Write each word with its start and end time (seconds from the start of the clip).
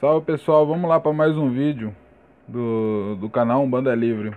Salve 0.00 0.24
pessoal, 0.24 0.66
vamos 0.66 0.88
lá 0.88 0.98
para 0.98 1.12
mais 1.12 1.36
um 1.36 1.50
vídeo 1.50 1.94
do, 2.48 3.16
do 3.16 3.28
canal 3.28 3.62
Umbanda 3.62 3.94
Livre. 3.94 4.32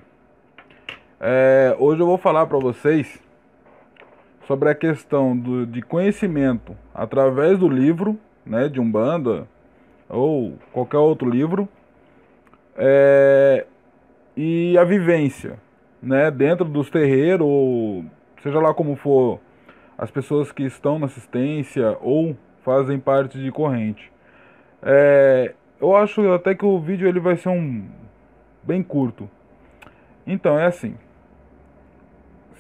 É, 1.21 1.73
hoje 1.79 2.01
eu 2.01 2.05
vou 2.05 2.17
falar 2.17 2.47
para 2.47 2.57
vocês 2.57 3.17
sobre 4.45 4.67
a 4.67 4.75
questão 4.75 5.37
do, 5.37 5.65
de 5.65 5.81
conhecimento 5.81 6.75
através 6.93 7.57
do 7.57 7.69
livro, 7.69 8.19
né, 8.45 8.67
de 8.67 8.81
Umbanda 8.81 9.47
ou 10.09 10.57
qualquer 10.73 10.97
outro 10.97 11.29
livro, 11.29 11.69
é, 12.75 13.65
e 14.35 14.77
a 14.77 14.83
vivência, 14.83 15.57
né, 16.01 16.29
dentro 16.29 16.65
dos 16.65 16.89
terreiros, 16.89 17.47
ou 17.47 18.03
seja 18.41 18.59
lá 18.59 18.73
como 18.73 18.97
for, 18.97 19.39
as 19.97 20.11
pessoas 20.11 20.51
que 20.51 20.63
estão 20.63 20.99
na 20.99 21.05
assistência 21.05 21.97
ou 22.01 22.35
fazem 22.65 22.99
parte 22.99 23.41
de 23.41 23.49
corrente. 23.49 24.12
É, 24.83 25.53
eu 25.79 25.95
acho 25.95 26.31
até 26.33 26.53
que 26.53 26.65
o 26.65 26.79
vídeo 26.79 27.07
ele 27.07 27.19
vai 27.19 27.37
ser 27.37 27.49
um 27.49 27.85
bem 28.61 28.83
curto. 28.83 29.29
Então 30.25 30.57
é 30.57 30.65
assim. 30.65 30.95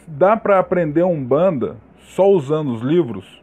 Dá 0.07 0.35
para 0.35 0.59
aprender 0.59 1.03
um 1.03 1.23
banda 1.23 1.77
só 1.99 2.27
usando 2.27 2.73
os 2.73 2.81
livros? 2.81 3.41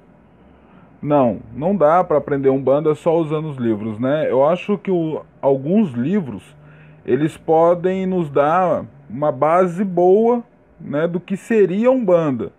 Não, 1.02 1.40
não 1.54 1.74
dá 1.74 2.04
para 2.04 2.18
aprender 2.18 2.50
um 2.50 2.62
banda 2.62 2.94
só 2.94 3.16
usando 3.16 3.48
os 3.48 3.56
livros, 3.56 3.98
né? 3.98 4.30
Eu 4.30 4.44
acho 4.44 4.76
que 4.76 4.90
o, 4.90 5.24
alguns 5.40 5.92
livros 5.92 6.42
eles 7.06 7.36
podem 7.36 8.06
nos 8.06 8.28
dar 8.28 8.84
uma 9.08 9.32
base 9.32 9.82
boa, 9.82 10.44
né, 10.78 11.08
do 11.08 11.18
que 11.18 11.36
seria 11.36 11.90
um 11.90 12.04
banda. 12.04 12.52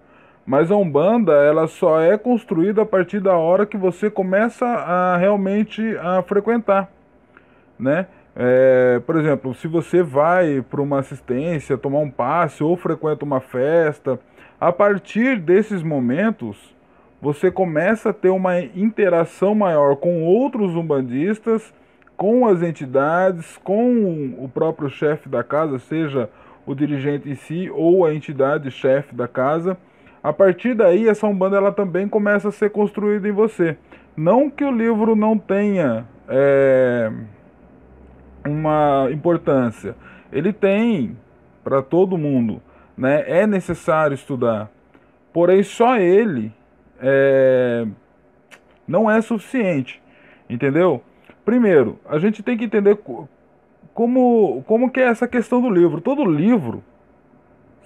Mas 0.52 0.70
a 0.70 0.76
Umbanda, 0.76 1.32
ela 1.32 1.66
só 1.66 2.02
é 2.02 2.18
construída 2.18 2.82
a 2.82 2.86
partir 2.86 3.22
da 3.22 3.38
hora 3.38 3.66
que 3.66 3.78
você 3.78 4.10
começa 4.10 4.66
a 4.66 5.16
realmente 5.16 5.96
a 5.96 6.22
frequentar, 6.24 6.92
né? 7.80 8.08
É, 8.36 9.02
por 9.08 9.16
exemplo, 9.16 9.56
se 9.56 9.70
você 9.70 10.04
vai 10.04 10.62
para 10.62 10.82
uma 10.82 11.00
assistência, 11.00 11.78
tomar 11.78 12.00
um 12.00 12.12
passe 12.12 12.62
ou 12.62 12.76
frequenta 12.76 13.24
uma 13.24 13.40
festa, 13.40 14.20
a 14.60 14.74
partir 14.74 15.40
desses 15.40 15.82
momentos, 15.82 16.76
você 17.22 17.50
começa 17.50 18.10
a 18.10 18.14
ter 18.14 18.30
uma 18.30 18.60
interação 18.60 19.56
maior 19.56 19.96
com 19.96 20.22
outros 20.22 20.76
umbandistas, 20.76 21.74
com 22.18 22.46
as 22.46 22.62
entidades, 22.62 23.58
com 23.64 24.36
o 24.38 24.50
próprio 24.50 24.90
chefe 24.90 25.30
da 25.30 25.46
casa, 25.46 25.80
seja 25.80 26.30
o 26.66 26.76
dirigente 26.76 27.30
em 27.30 27.36
si 27.36 27.70
ou 27.74 28.06
a 28.06 28.14
entidade 28.14 28.70
chefe 28.70 29.16
da 29.16 29.30
casa 29.30 29.78
a 30.24 30.32
partir 30.32 30.76
daí, 30.76 31.08
essa 31.08 31.26
Umbanda 31.26 31.58
ela 31.58 31.72
também 31.72 32.08
começa 32.08 32.50
a 32.50 32.52
ser 32.52 32.70
construída 32.70 33.28
em 33.28 33.32
você. 33.32 33.76
Não 34.16 34.50
que 34.50 34.64
o 34.64 34.72
livro 34.72 35.16
não 35.16 35.38
tenha 35.38 36.06
é, 36.28 37.12
uma 38.46 39.10
importância. 39.12 39.96
Ele 40.32 40.54
tem 40.54 41.18
para 41.64 41.82
todo 41.82 42.18
mundo. 42.18 42.62
Né? 42.96 43.24
É 43.26 43.48
necessário 43.48 44.14
estudar. 44.14 44.70
Porém, 45.34 45.64
só 45.64 45.98
ele 45.98 46.54
é, 47.00 47.88
não 48.88 49.10
é 49.10 49.22
suficiente. 49.22 50.02
Entendeu? 50.48 51.02
Primeiro, 51.44 51.98
a 52.08 52.20
gente 52.20 52.44
tem 52.44 52.56
que 52.56 52.66
entender 52.66 53.00
como, 53.94 54.64
como 54.68 54.92
que 54.92 55.00
é 55.00 55.06
essa 55.06 55.28
questão 55.28 55.60
do 55.62 55.70
livro. 55.70 56.00
Todo 56.00 56.24
livro 56.24 56.84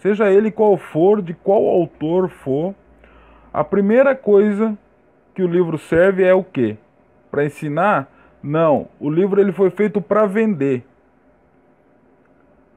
seja 0.06 0.32
ele 0.32 0.52
qual 0.52 0.78
for, 0.78 1.20
de 1.20 1.34
qual 1.34 1.66
autor 1.66 2.30
for, 2.30 2.76
a 3.52 3.64
primeira 3.64 4.16
coisa 4.16 4.78
que 5.34 5.42
o 5.42 5.48
livro 5.48 5.80
serve 5.80 6.24
é 6.24 6.32
o 6.32 6.44
quê? 6.44 6.78
Para 7.32 7.44
ensinar? 7.44 8.08
Não, 8.42 8.88
o 9.00 9.10
livro 9.10 9.42
ele 9.42 9.52
foi 9.52 9.72
feito 9.72 10.00
para 10.00 10.28
vender. 10.28 10.86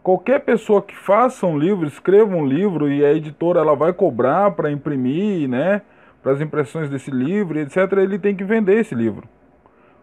Qualquer 0.03 0.41
pessoa 0.41 0.81
que 0.81 0.97
faça 0.97 1.47
um 1.47 1.59
livro, 1.59 1.87
escreva 1.87 2.35
um 2.35 2.47
livro 2.47 2.91
e 2.91 3.05
a 3.05 3.13
editora 3.13 3.61
ela 3.61 3.77
vai 3.77 3.93
cobrar 3.93 4.53
para 4.53 4.71
imprimir, 4.71 5.51
né, 5.51 5.83
para 6.23 6.33
as 6.33 6.41
impressões 6.41 6.89
desse 6.89 7.11
livro, 7.11 7.59
etc, 7.59 7.93
ele 7.99 8.19
tem 8.19 8.35
que 8.35 8.43
vender 8.43 8.81
esse 8.81 8.95
livro. 8.95 9.29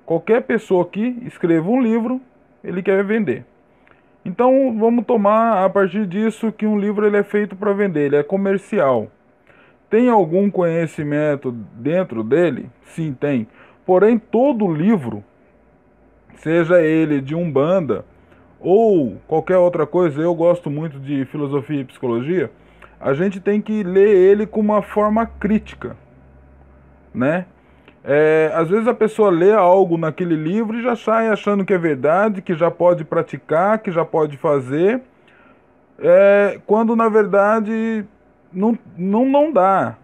Qualquer 0.05 0.43
pessoa 0.43 0.85
que 0.85 1.17
escreva 1.25 1.67
um 1.67 1.81
livro, 1.81 2.21
ele 2.63 2.83
quer 2.83 3.03
vender. 3.03 3.47
Então 4.25 4.75
vamos 4.77 5.05
tomar 5.05 5.63
a 5.63 5.69
partir 5.69 6.07
disso 6.07 6.51
que 6.51 6.65
um 6.65 6.79
livro 6.79 7.05
ele 7.05 7.17
é 7.17 7.23
feito 7.23 7.55
para 7.55 7.73
vender, 7.73 8.07
ele 8.07 8.15
é 8.15 8.23
comercial. 8.23 9.07
Tem 9.87 10.09
algum 10.09 10.49
conhecimento 10.49 11.51
dentro 11.51 12.23
dele? 12.23 12.69
Sim, 12.81 13.13
tem. 13.13 13.47
Porém, 13.85 14.17
todo 14.17 14.67
livro, 14.73 15.23
seja 16.37 16.81
ele 16.81 17.21
de 17.21 17.35
umbanda 17.35 18.03
ou 18.59 19.17
qualquer 19.27 19.57
outra 19.57 19.85
coisa, 19.85 20.19
eu 20.19 20.33
gosto 20.33 20.71
muito 20.71 20.99
de 20.99 21.23
filosofia 21.25 21.81
e 21.81 21.85
psicologia, 21.85 22.49
a 22.99 23.13
gente 23.13 23.39
tem 23.39 23.61
que 23.61 23.83
ler 23.83 24.09
ele 24.09 24.47
com 24.47 24.59
uma 24.59 24.81
forma 24.81 25.27
crítica, 25.27 25.95
né? 27.13 27.45
É, 28.07 28.51
às 28.53 28.69
vezes 28.69 28.87
a 28.87 28.93
pessoa 28.93 29.31
lê 29.31 29.51
algo 29.51 29.97
naquele 29.97 30.35
livro 30.35 30.77
e 30.77 30.83
já 30.83 30.95
sai 30.95 31.27
achando 31.27 31.65
que 31.65 31.73
é 31.73 31.77
verdade, 31.77 32.39
que 32.39 32.53
já 32.53 32.69
pode 32.69 33.03
praticar, 33.03 33.79
que 33.79 33.91
já 33.91 34.05
pode 34.05 34.37
fazer, 34.37 35.01
é, 35.97 36.59
quando 36.67 36.95
na 36.95 37.09
verdade 37.09 38.05
não, 38.53 38.77
não, 38.95 39.25
não 39.25 39.51
dá. 39.51 39.95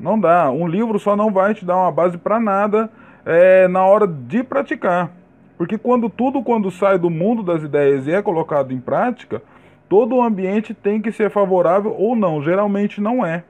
Não 0.00 0.18
dá. 0.18 0.50
Um 0.50 0.66
livro 0.66 0.98
só 0.98 1.14
não 1.14 1.30
vai 1.30 1.54
te 1.54 1.64
dar 1.64 1.76
uma 1.76 1.92
base 1.92 2.16
para 2.16 2.40
nada 2.40 2.90
é, 3.24 3.68
na 3.68 3.84
hora 3.84 4.06
de 4.06 4.42
praticar. 4.42 5.10
Porque 5.58 5.76
quando 5.76 6.08
tudo 6.08 6.42
quando 6.42 6.70
sai 6.70 6.98
do 6.98 7.10
mundo 7.10 7.42
das 7.42 7.62
ideias 7.62 8.06
e 8.06 8.12
é 8.12 8.22
colocado 8.22 8.72
em 8.72 8.80
prática, 8.80 9.42
todo 9.88 10.16
o 10.16 10.22
ambiente 10.22 10.74
tem 10.74 11.00
que 11.00 11.12
ser 11.12 11.30
favorável 11.30 11.94
ou 11.98 12.16
não. 12.16 12.42
Geralmente 12.42 13.00
não 13.00 13.24
é. 13.24 13.44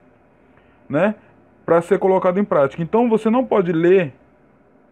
Né? 0.89 1.15
Para 1.67 1.83
ser 1.83 1.99
colocado 1.99 2.39
em 2.39 2.45
prática. 2.45 2.81
Então 2.81 3.09
você 3.09 3.29
não 3.29 3.45
pode 3.45 3.73
ler 3.73 4.15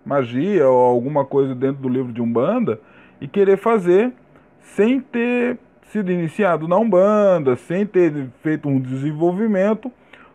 magia 0.05 0.69
ou 0.69 0.79
alguma 0.79 1.25
coisa 1.25 1.55
dentro 1.55 1.81
do 1.81 1.89
livro 1.89 2.13
de 2.13 2.21
Umbanda 2.21 2.81
e 3.21 3.29
querer 3.29 3.57
fazer 3.57 4.13
sem 4.61 5.01
ter 5.01 5.57
sido 5.85 6.11
iniciado 6.11 6.67
na 6.67 6.77
Umbanda, 6.77 7.55
sem 7.55 7.87
ter 7.87 8.29
feito 8.43 8.69
um 8.69 8.81
desenvolvimento. 8.81 9.91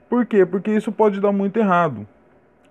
Por 0.09 0.25
quê? 0.25 0.45
Porque 0.45 0.71
isso 0.71 0.91
pode 0.91 1.19
dar 1.19 1.33
muito 1.33 1.57
errado. 1.57 2.07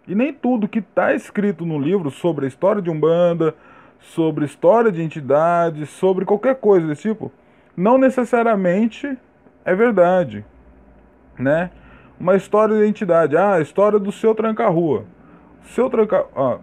E 0.09 0.15
nem 0.15 0.33
tudo 0.33 0.67
que 0.67 0.78
está 0.78 1.15
escrito 1.15 1.67
no 1.67 1.78
livro 1.78 2.11
sobre 2.11 2.47
a 2.47 2.49
história 2.49 2.81
de 2.81 2.89
Umbanda, 2.89 3.55
sobre 4.01 4.47
história 4.47 4.91
de 4.91 5.03
entidades, 5.03 5.91
sobre 5.91 6.25
qualquer 6.25 6.57
coisa 6.57 6.87
desse 6.87 7.03
tipo, 7.03 7.31
não 7.77 7.99
necessariamente 7.99 9.19
é 9.65 9.75
verdade, 9.75 10.45
né? 11.39 11.71
Uma 12.19 12.37
história 12.37 12.77
de 12.77 12.83
identidade. 12.83 13.37
Ah, 13.37 13.55
a 13.55 13.61
história 13.61 13.99
do 13.99 14.12
seu 14.12 14.34
tranca-rua. 14.34 15.05
Seu 15.67 15.89
tranca, 15.91 16.27
ah, 16.34 16.59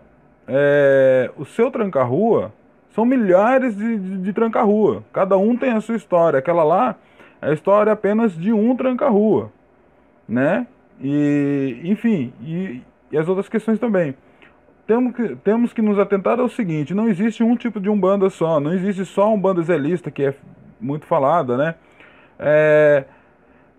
é, 0.48 1.32
o 1.38 1.46
seu 1.46 1.72
tranca-rua 1.72 2.52
são 2.94 3.06
milhares 3.06 3.76
de, 3.76 3.98
de, 3.98 4.18
de 4.18 4.34
tranca-rua. 4.34 5.04
Cada 5.12 5.38
um 5.38 5.56
tem 5.58 5.72
a 5.72 5.82
sua 5.82 5.96
história. 5.96 6.40
Aquela 6.40 6.64
lá 6.64 6.96
é 7.42 7.50
a 7.50 7.54
história 7.54 7.92
apenas 7.92 8.36
de 8.38 8.52
um 8.52 8.76
tranca-rua, 8.76 9.52
né? 10.28 10.66
E, 11.02 11.82
enfim, 11.84 12.34
e, 12.42 12.82
e 13.12 13.18
as 13.18 13.28
outras 13.28 13.50
questões 13.50 13.80
também. 13.80 14.16
Temos 14.88 15.16
que, 15.16 15.36
temos 15.38 15.74
que 15.74 15.82
nos 15.82 16.00
atentar 16.00 16.40
ao 16.40 16.48
seguinte: 16.48 16.94
não 16.94 17.08
existe 17.10 17.44
um 17.44 17.56
tipo 17.56 17.80
de 17.80 17.90
umbanda 17.90 18.30
só, 18.30 18.60
não 18.60 18.74
existe 18.74 19.04
só 19.04 19.34
um 19.34 19.40
banda 19.40 19.62
zelista, 19.62 20.10
que 20.10 20.24
é 20.24 20.34
muito 20.80 21.06
falada, 21.06 21.58
né? 21.58 21.76
É, 22.40 23.06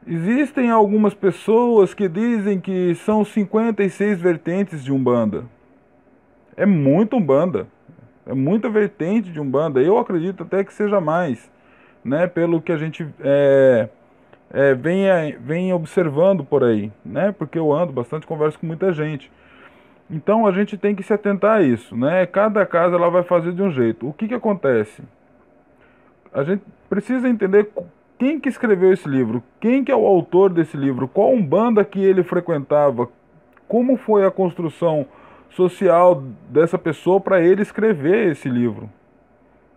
Existem 0.08 0.70
algumas 0.70 1.14
pessoas 1.14 1.92
que 1.92 2.08
dizem 2.08 2.60
que 2.60 2.94
são 2.94 3.24
56 3.24 4.20
vertentes 4.20 4.84
de 4.84 4.92
Umbanda. 4.92 5.44
É 6.56 6.64
muito 6.64 7.16
Umbanda. 7.16 7.66
É 8.24 8.32
muita 8.32 8.68
vertente 8.68 9.32
de 9.32 9.40
Umbanda. 9.40 9.80
Eu 9.80 9.98
acredito 9.98 10.44
até 10.44 10.62
que 10.62 10.72
seja 10.72 11.00
mais, 11.00 11.50
né? 12.04 12.28
Pelo 12.28 12.62
que 12.62 12.70
a 12.70 12.76
gente 12.76 13.04
é, 13.20 13.88
é, 14.52 14.74
vem, 14.74 15.06
vem 15.40 15.72
observando 15.72 16.44
por 16.44 16.62
aí, 16.62 16.92
né? 17.04 17.34
Porque 17.36 17.58
eu 17.58 17.72
ando 17.72 17.92
bastante, 17.92 18.28
converso 18.28 18.60
com 18.60 18.66
muita 18.66 18.92
gente. 18.92 19.28
Então 20.08 20.46
a 20.46 20.52
gente 20.52 20.78
tem 20.78 20.94
que 20.94 21.02
se 21.02 21.12
atentar 21.12 21.58
a 21.58 21.62
isso, 21.62 21.96
né? 21.96 22.24
Cada 22.26 22.64
casa 22.64 22.94
ela 22.94 23.10
vai 23.10 23.24
fazer 23.24 23.52
de 23.52 23.60
um 23.60 23.72
jeito. 23.72 24.08
O 24.08 24.12
que 24.12 24.28
que 24.28 24.34
acontece? 24.34 25.02
A 26.32 26.44
gente 26.44 26.62
precisa 26.88 27.28
entender 27.28 27.72
quem 28.18 28.40
que 28.40 28.48
escreveu 28.48 28.92
esse 28.92 29.08
livro? 29.08 29.42
Quem 29.60 29.84
que 29.84 29.92
é 29.92 29.96
o 29.96 30.06
autor 30.06 30.52
desse 30.52 30.76
livro? 30.76 31.08
Qual 31.08 31.32
umbanda 31.32 31.84
que 31.84 32.00
ele 32.00 32.22
frequentava? 32.22 33.08
Como 33.68 33.96
foi 33.96 34.24
a 34.24 34.30
construção 34.30 35.06
social 35.50 36.22
dessa 36.48 36.78
pessoa 36.78 37.20
para 37.20 37.40
ele 37.40 37.62
escrever 37.62 38.30
esse 38.30 38.48
livro? 38.48 38.88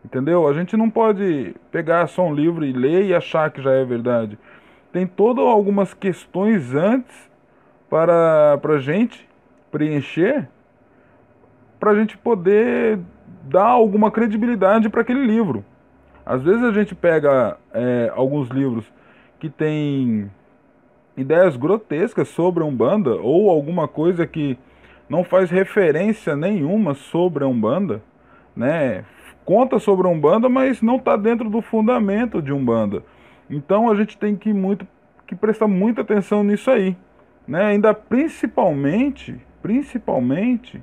Entendeu? 0.03 0.47
A 0.47 0.53
gente 0.53 0.77
não 0.77 0.89
pode 0.89 1.55
pegar 1.71 2.07
só 2.07 2.25
um 2.25 2.33
livro 2.33 2.65
e 2.65 2.71
ler 2.71 3.05
e 3.05 3.13
achar 3.13 3.51
que 3.51 3.61
já 3.61 3.71
é 3.71 3.83
verdade. 3.83 4.37
Tem 4.91 5.05
todas 5.05 5.45
algumas 5.45 5.93
questões 5.93 6.73
antes 6.73 7.29
para 7.89 8.59
a 8.63 8.77
gente 8.79 9.27
preencher 9.71 10.47
para 11.79 11.91
a 11.91 11.95
gente 11.95 12.17
poder 12.17 12.99
dar 13.43 13.67
alguma 13.67 14.11
credibilidade 14.11 14.89
para 14.89 15.01
aquele 15.01 15.25
livro. 15.25 15.63
Às 16.29 16.43
vezes 16.43 16.63
a 16.63 16.71
gente 16.71 16.93
pega 16.93 17.57
é, 17.73 18.11
alguns 18.15 18.49
livros 18.49 18.85
que 19.39 19.49
têm 19.49 20.29
ideias 21.17 21.57
grotescas 21.57 22.27
sobre 22.27 22.61
a 22.61 22.67
Umbanda 22.67 23.15
ou 23.15 23.49
alguma 23.49 23.87
coisa 23.87 24.27
que 24.27 24.55
não 25.09 25.23
faz 25.23 25.49
referência 25.49 26.35
nenhuma 26.35 26.93
sobre 26.93 27.43
a 27.43 27.47
Umbanda, 27.47 28.03
né? 28.55 29.05
Conta 29.43 29.79
sobre 29.79 30.05
a 30.05 30.11
Umbanda, 30.11 30.47
mas 30.47 30.83
não 30.83 30.97
está 30.97 31.17
dentro 31.17 31.49
do 31.49 31.63
fundamento 31.63 32.43
de 32.43 32.53
Umbanda. 32.53 33.01
Então 33.49 33.89
a 33.89 33.95
gente 33.95 34.15
tem 34.15 34.35
que 34.35 34.53
muito 34.53 34.87
que 35.25 35.35
prestar 35.35 35.67
muita 35.67 36.01
atenção 36.01 36.43
nisso 36.43 36.69
aí, 36.69 36.95
né? 37.47 37.65
Ainda 37.65 37.91
principalmente, 37.91 39.35
principalmente 39.63 40.79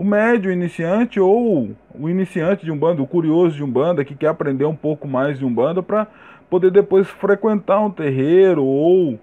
o 0.00 0.04
médio 0.04 0.50
iniciante 0.50 1.20
ou 1.20 1.76
o 1.94 2.08
iniciante 2.08 2.64
de 2.64 2.72
Umbanda, 2.72 3.02
o 3.02 3.06
curioso 3.06 3.54
de 3.54 3.62
Umbanda 3.62 4.02
que 4.02 4.14
quer 4.14 4.28
aprender 4.28 4.64
um 4.64 4.74
pouco 4.74 5.06
mais 5.06 5.38
de 5.38 5.44
Umbanda 5.44 5.82
para 5.82 6.06
poder 6.48 6.70
depois 6.70 7.06
frequentar 7.06 7.80
um 7.80 7.90
terreiro 7.90 8.64
ou 8.64 9.20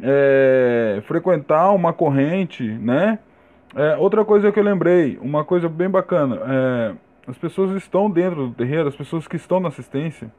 é, 0.00 1.02
frequentar 1.04 1.72
uma 1.72 1.92
corrente, 1.92 2.62
né? 2.62 3.18
É, 3.74 3.96
outra 3.96 4.24
coisa 4.24 4.52
que 4.52 4.60
eu 4.60 4.62
lembrei, 4.62 5.18
uma 5.20 5.44
coisa 5.44 5.68
bem 5.68 5.90
bacana, 5.90 6.38
é, 6.46 6.94
as 7.26 7.36
pessoas 7.36 7.72
estão 7.72 8.08
dentro 8.08 8.46
do 8.46 8.54
terreiro, 8.54 8.86
as 8.86 8.94
pessoas 8.94 9.26
que 9.26 9.34
estão 9.34 9.58
na 9.58 9.66
assistência, 9.66 10.30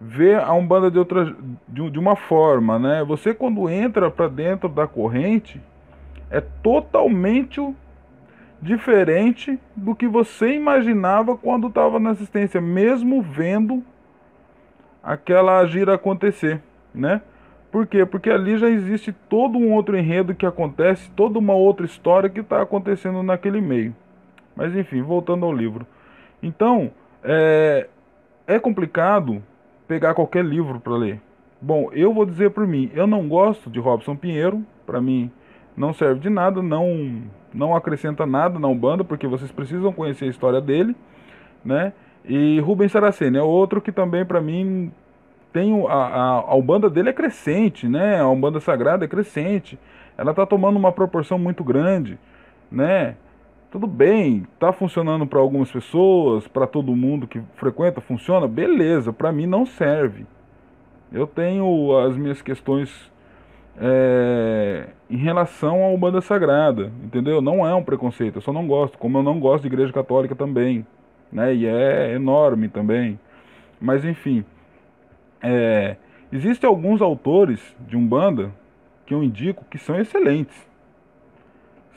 vê 0.00 0.34
a 0.34 0.52
Umbanda 0.52 0.90
de, 0.90 0.98
outra, 0.98 1.36
de, 1.68 1.88
de 1.88 1.98
uma 2.00 2.16
forma, 2.16 2.80
né? 2.80 3.04
Você 3.04 3.32
quando 3.32 3.70
entra 3.70 4.10
para 4.10 4.26
dentro 4.26 4.68
da 4.68 4.88
corrente, 4.88 5.60
é 6.28 6.40
totalmente 6.40 7.60
diferente 8.66 9.58
do 9.74 9.94
que 9.94 10.08
você 10.08 10.52
imaginava 10.52 11.36
quando 11.36 11.68
estava 11.68 11.98
na 12.00 12.10
assistência, 12.10 12.60
mesmo 12.60 13.22
vendo 13.22 13.82
aquela 15.02 15.64
gira 15.66 15.94
acontecer, 15.94 16.60
né? 16.92 17.22
Por 17.70 17.86
quê? 17.86 18.04
Porque 18.04 18.28
ali 18.28 18.58
já 18.58 18.68
existe 18.68 19.12
todo 19.12 19.56
um 19.56 19.72
outro 19.72 19.96
enredo 19.96 20.34
que 20.34 20.44
acontece, 20.44 21.10
toda 21.10 21.38
uma 21.38 21.54
outra 21.54 21.86
história 21.86 22.28
que 22.28 22.40
está 22.40 22.60
acontecendo 22.60 23.22
naquele 23.22 23.60
meio. 23.60 23.94
Mas 24.54 24.74
enfim, 24.74 25.02
voltando 25.02 25.44
ao 25.44 25.52
livro. 25.52 25.86
Então, 26.42 26.90
é, 27.22 27.86
é 28.46 28.58
complicado 28.58 29.42
pegar 29.86 30.14
qualquer 30.14 30.44
livro 30.44 30.80
para 30.80 30.94
ler. 30.94 31.20
Bom, 31.60 31.90
eu 31.92 32.12
vou 32.12 32.26
dizer 32.26 32.50
por 32.50 32.66
mim, 32.66 32.90
eu 32.94 33.06
não 33.06 33.28
gosto 33.28 33.70
de 33.70 33.78
Robson 33.78 34.16
Pinheiro, 34.16 34.64
para 34.84 35.00
mim 35.00 35.30
não 35.76 35.92
serve 35.92 36.20
de 36.20 36.30
nada, 36.30 36.62
não 36.62 37.22
não 37.52 37.74
acrescenta 37.74 38.26
nada 38.26 38.58
na 38.58 38.68
Umbanda, 38.68 39.02
porque 39.02 39.26
vocês 39.26 39.50
precisam 39.50 39.92
conhecer 39.92 40.26
a 40.26 40.28
história 40.28 40.60
dele, 40.60 40.94
né? 41.64 41.92
E 42.24 42.60
Rubens 42.60 42.92
Saraceni 42.92 43.38
é 43.38 43.42
outro 43.42 43.80
que 43.80 43.92
também 43.92 44.24
para 44.24 44.40
mim 44.40 44.92
tem 45.52 45.72
a, 45.86 45.92
a, 45.92 46.32
a 46.48 46.54
Umbanda 46.54 46.90
dele 46.90 47.10
é 47.10 47.12
crescente, 47.12 47.88
né? 47.88 48.20
A 48.20 48.28
Umbanda 48.28 48.60
Sagrada 48.60 49.04
é 49.04 49.08
crescente. 49.08 49.78
Ela 50.18 50.32
está 50.32 50.44
tomando 50.44 50.76
uma 50.76 50.92
proporção 50.92 51.38
muito 51.38 51.64
grande, 51.64 52.18
né? 52.70 53.16
Tudo 53.70 53.86
bem, 53.86 54.46
está 54.54 54.72
funcionando 54.72 55.26
para 55.26 55.38
algumas 55.38 55.70
pessoas, 55.70 56.46
para 56.46 56.66
todo 56.66 56.94
mundo 56.96 57.26
que 57.26 57.40
frequenta, 57.56 58.00
funciona, 58.00 58.46
beleza. 58.46 59.12
Para 59.12 59.32
mim 59.32 59.46
não 59.46 59.66
serve. 59.66 60.26
Eu 61.12 61.26
tenho 61.26 61.96
as 61.98 62.16
minhas 62.16 62.42
questões 62.42 63.10
é, 63.78 64.86
em 65.10 65.16
relação 65.16 65.84
à 65.84 65.88
Umbanda 65.88 66.20
Sagrada, 66.20 66.90
entendeu? 67.04 67.40
Não 67.40 67.66
é 67.66 67.74
um 67.74 67.82
preconceito, 67.82 68.36
eu 68.36 68.42
só 68.42 68.52
não 68.52 68.66
gosto, 68.66 68.98
como 68.98 69.18
eu 69.18 69.22
não 69.22 69.38
gosto 69.38 69.62
de 69.62 69.68
Igreja 69.68 69.92
Católica 69.92 70.34
também, 70.34 70.86
né? 71.30 71.54
E 71.54 71.66
é 71.66 72.14
enorme 72.14 72.68
também. 72.68 73.18
Mas 73.80 74.04
enfim, 74.04 74.44
é, 75.42 75.96
existem 76.32 76.68
alguns 76.68 77.02
autores 77.02 77.60
de 77.86 77.96
Umbanda 77.96 78.50
que 79.04 79.14
eu 79.14 79.22
indico 79.22 79.64
que 79.70 79.78
são 79.78 79.98
excelentes, 80.00 80.56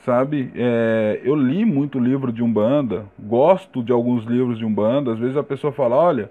sabe? 0.04 0.52
É, 0.54 1.20
eu 1.24 1.34
li 1.34 1.64
muito 1.64 1.98
livro 1.98 2.32
de 2.32 2.42
Umbanda, 2.42 3.06
gosto 3.18 3.82
de 3.82 3.92
alguns 3.92 4.24
livros 4.24 4.58
de 4.58 4.64
Umbanda, 4.64 5.12
às 5.12 5.18
vezes 5.18 5.36
a 5.36 5.42
pessoa 5.42 5.72
fala, 5.72 5.96
olha, 5.96 6.30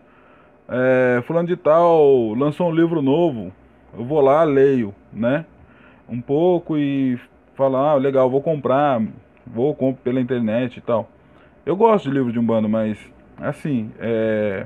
é, 0.70 1.22
fulano 1.24 1.48
de 1.48 1.58
tal 1.58 2.34
lançou 2.36 2.70
um 2.70 2.76
livro 2.76 3.02
novo, 3.02 3.52
eu 3.98 4.06
vou 4.06 4.22
lá, 4.22 4.44
leio, 4.44 4.94
né? 5.12 5.46
Um 6.08 6.22
pouco 6.22 6.78
e 6.78 7.20
falar, 7.56 7.92
ah, 7.92 7.96
legal, 7.96 8.30
vou 8.30 8.42
comprar, 8.42 9.02
vou 9.46 9.76
comprar 9.76 10.02
pela 10.04 10.22
internet 10.22 10.78
e 10.78 10.82
tal. 10.82 11.10
Eu 11.66 11.76
gosto 11.76 12.10
de 12.10 12.16
livro 12.16 12.32
de 12.32 12.40
Umbanda, 12.40 12.68
mas 12.68 12.98
assim, 13.38 13.92
é, 14.00 14.66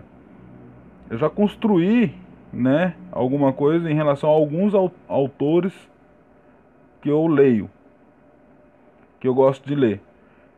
eu 1.09 1.17
já 1.17 1.29
construí, 1.29 2.13
né, 2.51 2.95
alguma 3.11 3.51
coisa 3.51 3.89
em 3.89 3.95
relação 3.95 4.29
a 4.29 4.33
alguns 4.33 4.73
autores 5.07 5.73
que 7.01 7.09
eu 7.09 7.27
leio, 7.27 7.69
que 9.19 9.27
eu 9.27 9.33
gosto 9.33 9.67
de 9.67 9.75
ler. 9.75 10.01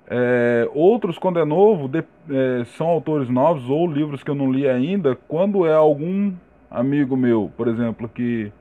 É, 0.08 0.70
outros, 0.74 1.18
quando 1.18 1.40
é 1.40 1.46
novo, 1.46 1.88
de, 1.88 2.04
é, 2.30 2.64
são 2.78 2.88
autores 2.88 3.28
novos 3.28 3.68
ou 3.70 3.88
livros 3.88 4.24
que 4.24 4.30
eu 4.30 4.36
não 4.36 4.52
li 4.52 4.68
ainda. 4.68 5.16
Quando 5.28 5.66
é 5.66 5.74
algum 5.74 6.34
amigo 6.70 7.16
meu, 7.16 7.52
por 7.56 7.68
exemplo, 7.68 8.08
que 8.08 8.52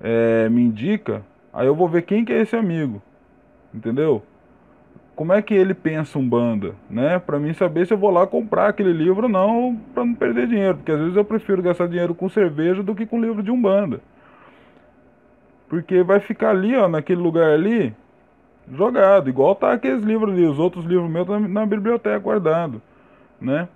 é, 0.00 0.48
me 0.48 0.62
indica, 0.62 1.22
aí 1.52 1.66
eu 1.66 1.74
vou 1.74 1.88
ver 1.88 2.02
quem 2.02 2.24
que 2.24 2.32
é 2.32 2.40
esse 2.40 2.56
amigo, 2.56 3.02
entendeu? 3.72 4.22
Como 5.14 5.32
é 5.32 5.40
que 5.40 5.54
ele 5.54 5.74
pensa 5.74 6.18
um 6.18 6.28
banda, 6.28 6.74
né? 6.90 7.18
Para 7.20 7.38
mim 7.38 7.54
saber 7.54 7.86
se 7.86 7.94
eu 7.94 7.98
vou 7.98 8.10
lá 8.10 8.26
comprar 8.26 8.68
aquele 8.68 8.92
livro 8.92 9.24
ou 9.24 9.28
não, 9.28 9.80
para 9.94 10.04
não 10.04 10.14
perder 10.14 10.48
dinheiro, 10.48 10.76
porque 10.78 10.90
às 10.90 10.98
vezes 10.98 11.16
eu 11.16 11.24
prefiro 11.24 11.62
gastar 11.62 11.86
dinheiro 11.86 12.14
com 12.14 12.28
cerveja 12.28 12.82
do 12.82 12.94
que 12.94 13.06
com 13.06 13.20
livro 13.20 13.42
de 13.42 13.50
um 13.50 13.60
banda. 13.60 14.00
Porque 15.68 16.02
vai 16.02 16.20
ficar 16.20 16.50
ali, 16.50 16.76
ó, 16.76 16.88
naquele 16.88 17.20
lugar 17.20 17.50
ali, 17.52 17.94
jogado, 18.72 19.28
igual 19.28 19.54
tá 19.54 19.72
aqueles 19.72 20.02
livros 20.02 20.32
ali, 20.32 20.44
os 20.46 20.58
outros 20.58 20.84
livros 20.84 21.08
meus 21.08 21.28
na, 21.28 21.38
na 21.38 21.66
biblioteca 21.66 22.18
guardado, 22.18 22.82
né? 23.40 23.68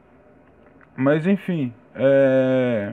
Mas 0.97 1.27
enfim, 1.27 1.73
é 1.95 2.93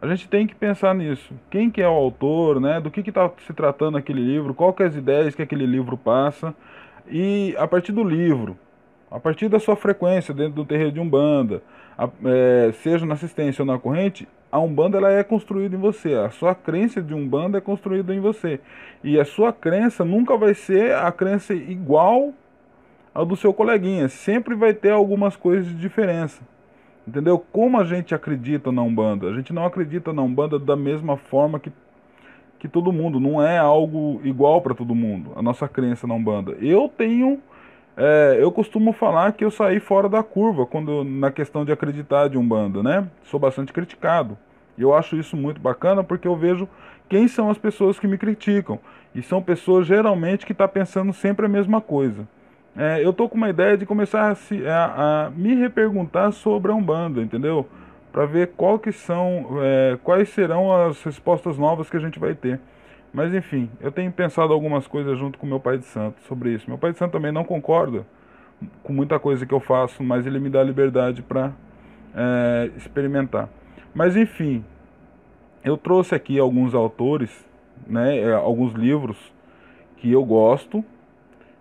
a 0.00 0.06
gente 0.08 0.28
tem 0.28 0.46
que 0.46 0.54
pensar 0.54 0.94
nisso. 0.94 1.32
Quem 1.50 1.70
que 1.70 1.80
é 1.80 1.88
o 1.88 1.92
autor, 1.92 2.60
né? 2.60 2.80
Do 2.80 2.90
que 2.90 3.00
está 3.00 3.30
se 3.46 3.52
tratando 3.52 3.96
aquele 3.96 4.20
livro, 4.20 4.54
qual 4.54 4.72
que 4.72 4.82
é 4.82 4.86
as 4.86 4.94
ideias 4.94 5.34
que 5.34 5.42
aquele 5.42 5.66
livro 5.66 5.96
passa. 5.96 6.54
E 7.08 7.54
a 7.58 7.66
partir 7.66 7.92
do 7.92 8.04
livro, 8.04 8.58
a 9.10 9.18
partir 9.18 9.48
da 9.48 9.58
sua 9.58 9.76
frequência 9.76 10.34
dentro 10.34 10.54
do 10.54 10.64
terreiro 10.64 10.92
de 10.92 11.00
Umbanda, 11.00 11.62
a, 11.96 12.08
é, 12.24 12.72
seja 12.82 13.06
na 13.06 13.14
assistência 13.14 13.62
ou 13.62 13.66
na 13.66 13.78
corrente, 13.78 14.28
a 14.50 14.60
Umbanda 14.60 14.98
ela 14.98 15.10
é 15.10 15.24
construída 15.24 15.74
em 15.74 15.78
você. 15.78 16.14
A 16.14 16.30
sua 16.30 16.54
crença 16.54 17.00
de 17.00 17.14
Umbanda 17.14 17.58
é 17.58 17.60
construída 17.60 18.14
em 18.14 18.20
você. 18.20 18.60
E 19.02 19.18
a 19.18 19.24
sua 19.24 19.52
crença 19.52 20.04
nunca 20.04 20.36
vai 20.36 20.54
ser 20.54 20.94
a 20.94 21.10
crença 21.10 21.54
igual 21.54 22.34
ao 23.14 23.24
do 23.24 23.36
seu 23.36 23.52
coleguinha. 23.52 24.08
Sempre 24.08 24.54
vai 24.54 24.74
ter 24.74 24.90
algumas 24.90 25.36
coisas 25.36 25.66
de 25.66 25.74
diferença. 25.74 26.42
Entendeu? 27.06 27.38
Como 27.38 27.78
a 27.78 27.84
gente 27.84 28.14
acredita 28.14 28.72
na 28.72 28.82
Umbanda? 28.82 29.28
A 29.28 29.32
gente 29.32 29.52
não 29.52 29.64
acredita 29.64 30.12
na 30.12 30.22
Umbanda 30.22 30.58
da 30.58 30.74
mesma 30.74 31.16
forma 31.16 31.60
que, 31.60 31.72
que 32.58 32.66
todo 32.66 32.92
mundo. 32.92 33.20
Não 33.20 33.40
é 33.40 33.58
algo 33.58 34.20
igual 34.24 34.60
para 34.60 34.74
todo 34.74 34.94
mundo. 34.94 35.30
A 35.36 35.42
nossa 35.42 35.68
crença 35.68 36.06
na 36.06 36.14
Umbanda. 36.14 36.52
Eu 36.60 36.88
tenho. 36.88 37.40
É, 37.96 38.36
eu 38.40 38.50
costumo 38.50 38.92
falar 38.92 39.32
que 39.32 39.44
eu 39.44 39.50
saí 39.50 39.78
fora 39.78 40.08
da 40.08 40.22
curva 40.22 40.66
quando 40.66 41.04
na 41.04 41.30
questão 41.30 41.64
de 41.64 41.72
acreditar 41.72 42.28
de 42.28 42.36
Umbanda, 42.36 42.82
né? 42.82 43.08
Sou 43.24 43.38
bastante 43.38 43.72
criticado. 43.72 44.36
E 44.76 44.82
eu 44.82 44.92
acho 44.92 45.16
isso 45.16 45.36
muito 45.36 45.60
bacana 45.60 46.02
porque 46.02 46.26
eu 46.26 46.36
vejo 46.36 46.68
quem 47.08 47.28
são 47.28 47.48
as 47.48 47.56
pessoas 47.56 48.00
que 48.00 48.08
me 48.08 48.18
criticam. 48.18 48.80
E 49.14 49.22
são 49.22 49.40
pessoas 49.40 49.86
geralmente 49.86 50.44
que 50.44 50.52
estão 50.52 50.66
tá 50.66 50.72
pensando 50.72 51.12
sempre 51.12 51.46
a 51.46 51.48
mesma 51.48 51.80
coisa 51.80 52.26
é, 52.76 53.04
eu 53.04 53.12
tô 53.12 53.28
com 53.28 53.36
uma 53.36 53.48
ideia 53.48 53.76
de 53.76 53.86
começar 53.86 54.30
a, 54.30 54.34
se, 54.34 54.66
a, 54.66 55.26
a 55.26 55.30
me 55.30 55.54
reperguntar 55.54 56.30
sobre 56.32 56.70
a 56.70 56.74
Umbanda, 56.74 57.22
entendeu? 57.22 57.66
Para 58.12 58.26
ver 58.26 58.52
qual 58.56 58.78
que 58.78 58.92
são, 58.92 59.46
é, 59.62 59.98
quais 60.02 60.28
serão 60.28 60.70
as 60.72 61.02
respostas 61.02 61.56
novas 61.56 61.88
que 61.88 61.96
a 61.96 62.00
gente 62.00 62.18
vai 62.18 62.34
ter. 62.34 62.60
Mas 63.14 63.32
enfim, 63.32 63.70
eu 63.80 63.90
tenho 63.90 64.12
pensado 64.12 64.52
algumas 64.52 64.86
coisas 64.86 65.18
junto 65.18 65.38
com 65.38 65.46
meu 65.46 65.58
pai 65.58 65.78
de 65.78 65.86
santo 65.86 66.20
sobre 66.24 66.50
isso. 66.50 66.68
Meu 66.68 66.76
pai 66.76 66.92
de 66.92 66.98
santo 66.98 67.12
também 67.12 67.32
não 67.32 67.44
concorda 67.44 68.04
com 68.82 68.92
muita 68.92 69.18
coisa 69.18 69.46
que 69.46 69.54
eu 69.54 69.60
faço, 69.60 70.02
mas 70.02 70.26
ele 70.26 70.38
me 70.38 70.50
dá 70.50 70.62
liberdade 70.62 71.22
para 71.22 71.52
é, 72.14 72.70
experimentar. 72.76 73.48
Mas 73.94 74.16
enfim, 74.16 74.62
eu 75.64 75.78
trouxe 75.78 76.14
aqui 76.14 76.38
alguns 76.38 76.74
autores, 76.74 77.30
né, 77.86 78.18
é, 78.18 78.32
alguns 78.34 78.74
livros 78.74 79.16
que 79.96 80.12
eu 80.12 80.22
gosto 80.24 80.84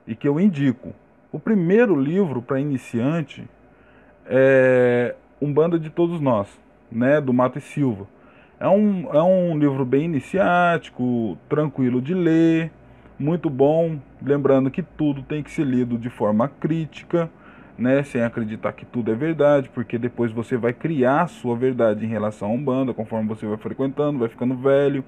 e 0.05 0.13
que 0.13 0.27
eu 0.27 0.39
indico. 0.39 0.93
O 1.35 1.39
primeiro 1.39 1.99
livro 1.99 2.41
para 2.41 2.61
iniciante 2.61 3.43
é 4.25 5.13
Um 5.41 5.51
Banda 5.51 5.77
de 5.77 5.89
Todos 5.89 6.21
Nós, 6.21 6.47
né, 6.89 7.19
do 7.19 7.33
Mato 7.33 7.57
e 7.57 7.61
Silva. 7.61 8.07
É 8.57 8.69
um, 8.69 9.13
é 9.13 9.21
um 9.21 9.57
livro 9.57 9.83
bem 9.83 10.05
iniciático, 10.05 11.37
tranquilo 11.49 12.01
de 12.01 12.13
ler, 12.13 12.71
muito 13.19 13.49
bom. 13.49 13.99
Lembrando 14.21 14.71
que 14.71 14.81
tudo 14.81 15.23
tem 15.23 15.43
que 15.43 15.51
ser 15.51 15.65
lido 15.65 15.97
de 15.97 16.09
forma 16.09 16.47
crítica, 16.47 17.29
né, 17.77 18.01
sem 18.03 18.21
acreditar 18.23 18.71
que 18.71 18.85
tudo 18.85 19.11
é 19.11 19.13
verdade, 19.13 19.69
porque 19.73 19.97
depois 19.97 20.31
você 20.31 20.55
vai 20.55 20.71
criar 20.71 21.27
sua 21.27 21.53
verdade 21.53 22.05
em 22.05 22.07
relação 22.07 22.47
a 22.47 22.53
Umbanda, 22.53 22.93
conforme 22.93 23.27
você 23.27 23.45
vai 23.45 23.57
frequentando, 23.57 24.19
vai 24.19 24.29
ficando 24.29 24.55
velho, 24.55 25.03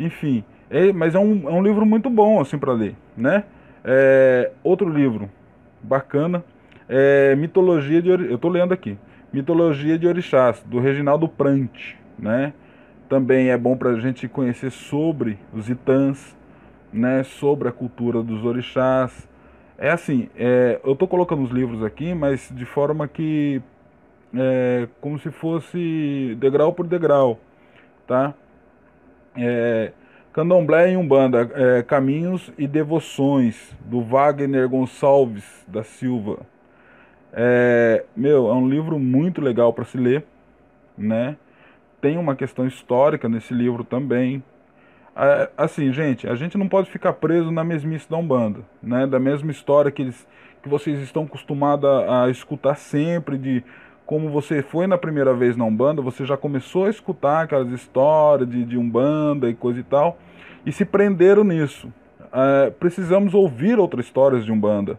enfim. 0.00 0.42
É, 0.70 0.90
mas 0.90 1.14
é 1.14 1.18
um, 1.18 1.46
é 1.50 1.52
um 1.52 1.62
livro 1.62 1.84
muito 1.84 2.08
bom, 2.08 2.40
assim, 2.40 2.56
para 2.56 2.72
ler, 2.72 2.96
né? 3.14 3.44
É, 3.84 4.50
outro 4.62 4.88
livro 4.88 5.30
bacana 5.82 6.42
é 6.88 7.36
Mitologia 7.36 8.00
de... 8.00 8.08
Eu 8.08 8.38
tô 8.38 8.48
lendo 8.48 8.72
aqui. 8.72 8.98
Mitologia 9.32 9.98
de 9.98 10.06
Orixás, 10.06 10.62
do 10.64 10.80
Reginaldo 10.80 11.28
Prante, 11.28 11.98
né? 12.18 12.52
Também 13.08 13.50
é 13.50 13.58
bom 13.58 13.76
para 13.76 13.90
a 13.90 14.00
gente 14.00 14.26
conhecer 14.28 14.70
sobre 14.70 15.38
os 15.52 15.68
itãs, 15.68 16.36
né? 16.92 17.22
Sobre 17.24 17.68
a 17.68 17.72
cultura 17.72 18.22
dos 18.22 18.44
orixás, 18.44 19.28
é 19.76 19.90
assim, 19.90 20.28
é, 20.36 20.80
eu 20.84 20.92
estou 20.92 21.08
colocando 21.08 21.42
os 21.42 21.50
livros 21.50 21.82
aqui, 21.82 22.14
mas 22.14 22.48
de 22.54 22.64
forma 22.64 23.08
que 23.08 23.60
é 24.34 24.88
como 25.00 25.18
se 25.18 25.30
fosse 25.30 26.36
degrau 26.38 26.72
por 26.72 26.86
degrau, 26.86 27.40
tá? 28.06 28.34
É, 29.36 29.92
Candomblé 30.34 30.90
e 30.90 30.96
Umbanda, 30.96 31.48
é, 31.54 31.82
Caminhos 31.84 32.52
e 32.58 32.66
Devoções, 32.66 33.72
do 33.84 34.02
Wagner 34.02 34.68
Gonçalves 34.68 35.64
da 35.68 35.84
Silva. 35.84 36.40
É, 37.32 38.04
meu, 38.16 38.48
é 38.48 38.52
um 38.52 38.68
livro 38.68 38.98
muito 38.98 39.40
legal 39.40 39.72
para 39.72 39.84
se 39.84 39.96
ler, 39.96 40.26
né? 40.98 41.36
Tem 42.00 42.18
uma 42.18 42.34
questão 42.34 42.66
histórica 42.66 43.28
nesse 43.28 43.54
livro 43.54 43.84
também, 43.84 44.42
é, 45.16 45.48
assim, 45.56 45.92
gente, 45.92 46.28
a 46.28 46.34
gente 46.34 46.58
não 46.58 46.68
pode 46.68 46.90
ficar 46.90 47.12
preso 47.12 47.52
na 47.52 47.62
mesmice 47.62 48.10
da 48.10 48.16
Umbanda, 48.16 48.62
né? 48.82 49.06
Da 49.06 49.20
mesma 49.20 49.52
história 49.52 49.90
que, 49.92 50.02
eles, 50.02 50.26
que 50.60 50.68
vocês 50.68 50.98
estão 50.98 51.22
acostumados 51.22 51.88
a, 51.88 52.24
a 52.24 52.30
escutar 52.30 52.74
sempre, 52.74 53.38
de 53.38 53.62
como 54.06 54.28
você 54.30 54.62
foi 54.62 54.86
na 54.86 54.98
primeira 54.98 55.32
vez 55.34 55.56
na 55.56 55.64
Umbanda, 55.64 56.02
você 56.02 56.24
já 56.24 56.36
começou 56.36 56.84
a 56.84 56.90
escutar 56.90 57.44
aquelas 57.44 57.70
histórias 57.70 58.48
de, 58.48 58.64
de 58.64 58.76
Umbanda 58.76 59.48
e 59.48 59.54
coisa 59.54 59.80
e 59.80 59.82
tal, 59.82 60.18
e 60.64 60.72
se 60.72 60.84
prenderam 60.84 61.44
nisso. 61.44 61.92
É, 62.32 62.70
precisamos 62.70 63.32
ouvir 63.32 63.78
outras 63.78 64.06
histórias 64.06 64.44
de 64.44 64.52
Umbanda. 64.52 64.98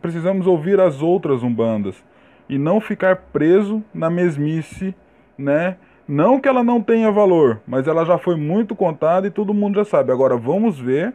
Precisamos 0.00 0.46
ouvir 0.46 0.80
as 0.80 1.02
outras 1.02 1.42
Umbandas. 1.42 2.02
E 2.48 2.58
não 2.58 2.80
ficar 2.80 3.16
preso 3.32 3.82
na 3.94 4.10
mesmice, 4.10 4.94
né? 5.38 5.76
Não 6.08 6.40
que 6.40 6.48
ela 6.48 6.64
não 6.64 6.82
tenha 6.82 7.12
valor, 7.12 7.60
mas 7.64 7.86
ela 7.86 8.04
já 8.04 8.18
foi 8.18 8.34
muito 8.34 8.74
contada 8.74 9.28
e 9.28 9.30
todo 9.30 9.54
mundo 9.54 9.76
já 9.76 9.84
sabe. 9.84 10.10
Agora 10.10 10.36
vamos 10.36 10.76
ver, 10.76 11.14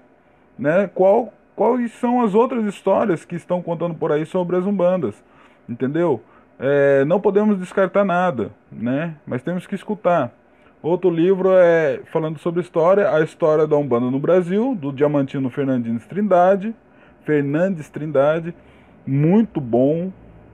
né, 0.57 0.89
qual, 0.95 1.33
quais 1.53 1.91
são 1.95 2.21
as 2.21 2.33
outras 2.33 2.63
histórias 2.63 3.25
que 3.25 3.35
estão 3.35 3.61
contando 3.61 3.93
por 3.95 4.13
aí 4.13 4.25
sobre 4.25 4.55
as 4.55 4.65
umbandas, 4.65 5.21
entendeu? 5.67 6.21
É, 6.59 7.03
não 7.05 7.19
podemos 7.19 7.59
descartar 7.59 8.05
nada, 8.05 8.51
né? 8.71 9.15
Mas 9.25 9.43
temos 9.43 9.67
que 9.67 9.75
escutar. 9.75 10.31
Outro 10.81 11.09
livro 11.09 11.49
é 11.51 12.01
falando 12.11 12.37
sobre 12.37 12.61
história, 12.61 13.11
a 13.11 13.21
história 13.21 13.65
da 13.65 13.75
Umbanda 13.75 14.11
no 14.11 14.19
Brasil, 14.19 14.75
do 14.75 14.91
Diamantino 14.91 15.49
Fernandes 15.49 16.05
Trindade, 16.05 16.75
Fernandes 17.23 17.89
Trindade, 17.89 18.53
muito 19.05 19.59
bom, 19.59 20.11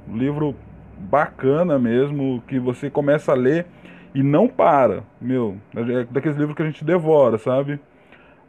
livro 0.08 0.56
bacana 0.98 1.77
mesmo, 1.77 2.41
que 2.48 2.60
você 2.60 2.89
começa 2.89 3.34
a 3.34 3.36
ler 3.36 3.65
e 4.13 4.24
não 4.24 4.48
para, 4.48 5.03
meu, 5.20 5.58
é 5.75 6.06
daqueles 6.10 6.38
livros 6.38 6.56
que 6.56 6.62
a 6.62 6.65
gente 6.65 6.84
devora, 6.84 7.38
sabe? 7.38 7.80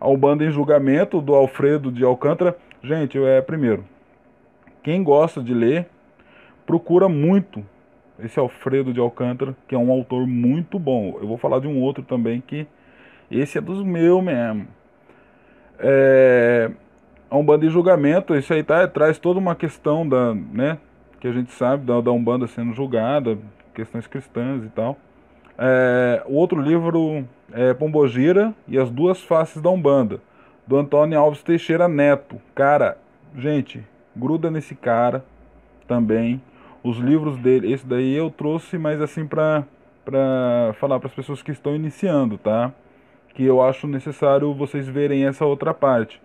A 0.01 0.09
Umbanda 0.09 0.45
em 0.45 0.51
Julgamento, 0.51 1.21
do 1.21 1.35
Alfredo 1.35 1.91
de 1.91 2.05
Alcântara. 2.05 2.57
Gente, 2.83 3.17
é 3.19 3.41
primeiro, 3.41 3.85
quem 4.83 5.03
gosta 5.03 5.43
de 5.43 5.55
ler, 5.55 5.89
procura 6.73 7.07
muito 7.07 7.63
esse 8.19 8.41
Alfredo 8.41 8.95
de 8.95 9.01
Alcântara, 9.01 9.55
que 9.69 9.75
é 9.75 9.79
um 9.79 9.91
autor 9.91 10.27
muito 10.27 10.79
bom. 10.79 11.19
Eu 11.21 11.29
vou 11.29 11.37
falar 11.37 11.61
de 11.61 11.69
um 11.69 11.79
outro 11.79 12.03
também 12.03 12.41
que 12.41 12.67
esse 13.31 13.59
é 13.59 13.61
dos 13.61 13.85
meus 13.85 14.25
mesmo. 14.25 14.67
É, 15.79 16.71
a 17.31 17.37
Umbanda 17.37 17.67
em 17.67 17.69
Julgamento, 17.69 18.35
isso 18.35 18.55
aí 18.55 18.63
tá, 18.63 18.89
traz 18.89 19.19
toda 19.19 19.39
uma 19.39 19.55
questão 19.55 20.09
da, 20.09 20.35
né, 20.35 20.79
que 21.21 21.29
a 21.29 21.33
gente 21.33 21.53
sabe 21.53 21.85
da, 21.85 22.01
da 22.01 22.11
Umbanda 22.11 22.47
sendo 22.47 22.73
julgada, 22.73 23.37
questões 23.75 24.07
cristãs 24.07 24.65
e 24.65 24.71
tal. 24.71 24.97
É, 25.59 26.23
o 26.25 26.37
outro 26.37 26.59
livro 26.59 27.23
é 27.53 27.75
Pombogira 27.75 28.55
e 28.67 28.79
as 28.79 28.91
Duas 28.91 29.21
Faces 29.21 29.61
da 29.61 29.69
Umbanda, 29.69 30.21
do 30.67 30.79
Antônio 30.79 31.19
Alves 31.19 31.43
Teixeira 31.43 31.87
Neto. 31.87 32.41
Cara, 32.55 32.97
gente, 33.37 33.85
gruda 34.17 34.51
nesse 34.51 34.75
cara 34.75 35.23
também. 35.87 36.41
Os 36.83 36.99
livros 36.99 37.37
dele, 37.39 37.73
esse 37.73 37.87
daí 37.87 38.15
eu 38.15 38.31
trouxe, 38.31 38.77
mas 38.77 39.01
assim 39.01 39.27
pra, 39.27 39.65
pra 40.05 40.75
falar 40.81 40.99
para 40.99 41.09
as 41.09 41.15
pessoas 41.15 41.43
que 41.43 41.53
estão 41.53 41.75
iniciando, 41.75 42.39
tá? 42.39 42.73
Que 43.35 43.45
eu 43.45 43.63
acho 43.63 43.87
necessário 43.87 44.53
vocês 44.53 44.89
verem 44.89 45.25
essa 45.27 45.45
outra 45.45 45.73
parte. 45.73 46.21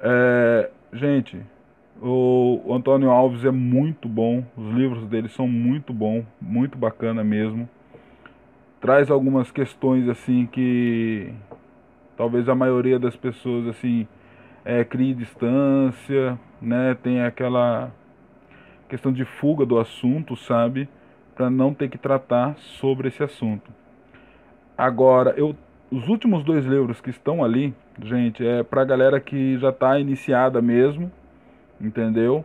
É, 0.00 0.70
gente, 0.92 1.40
o, 2.00 2.60
o 2.64 2.74
Antônio 2.74 3.10
Alves 3.10 3.44
é 3.44 3.50
muito 3.50 4.08
bom, 4.08 4.44
os 4.56 4.72
livros 4.74 5.06
dele 5.06 5.28
são 5.28 5.48
muito 5.48 5.92
bom, 5.92 6.24
muito 6.40 6.78
bacana 6.78 7.24
mesmo 7.24 7.68
traz 8.80 9.10
algumas 9.10 9.50
questões 9.50 10.08
assim 10.08 10.46
que 10.46 11.32
talvez 12.16 12.48
a 12.48 12.54
maioria 12.54 12.98
das 12.98 13.16
pessoas 13.16 13.66
assim 13.68 14.06
é, 14.64 14.84
crie 14.84 15.14
distância, 15.14 16.38
né? 16.60 16.96
Tem 17.02 17.22
aquela 17.22 17.90
questão 18.88 19.12
de 19.12 19.24
fuga 19.24 19.64
do 19.64 19.78
assunto, 19.78 20.36
sabe? 20.36 20.88
Para 21.34 21.50
não 21.50 21.72
ter 21.72 21.88
que 21.88 21.98
tratar 21.98 22.56
sobre 22.58 23.08
esse 23.08 23.22
assunto. 23.22 23.70
Agora, 24.76 25.34
eu 25.36 25.54
os 25.90 26.06
últimos 26.06 26.44
dois 26.44 26.66
livros 26.66 27.00
que 27.00 27.08
estão 27.10 27.42
ali, 27.42 27.74
gente, 28.02 28.46
é 28.46 28.62
para 28.62 28.84
galera 28.84 29.18
que 29.18 29.58
já 29.58 29.70
está 29.70 29.98
iniciada 29.98 30.60
mesmo, 30.60 31.10
entendeu? 31.80 32.44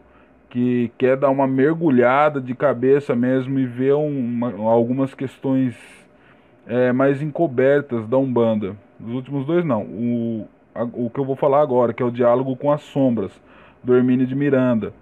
Que 0.49 0.91
quer 0.97 1.17
dar 1.17 1.29
uma 1.29 1.45
mergulhada 1.45 2.39
de 2.39 2.55
cabeça 2.55 3.15
mesmo 3.15 3.59
e 3.59 3.65
ver 3.65 3.95
uma, 3.95 4.53
algumas 4.71 5.13
questões 5.13 5.75
é, 6.65 6.93
mais 6.93 7.21
encobertas 7.21 8.07
da 8.07 8.17
Umbanda. 8.17 8.77
Os 8.97 9.13
últimos 9.13 9.45
dois 9.45 9.65
não. 9.65 9.81
O, 9.81 10.47
a, 10.73 10.83
o 10.83 11.09
que 11.09 11.19
eu 11.19 11.25
vou 11.25 11.35
falar 11.35 11.61
agora, 11.61 11.93
que 11.93 12.01
é 12.01 12.05
o 12.05 12.11
Diálogo 12.11 12.55
com 12.55 12.71
as 12.71 12.81
Sombras, 12.81 13.31
do 13.83 13.93
Hermínio 13.93 14.25
de 14.25 14.35
Miranda. 14.35 14.93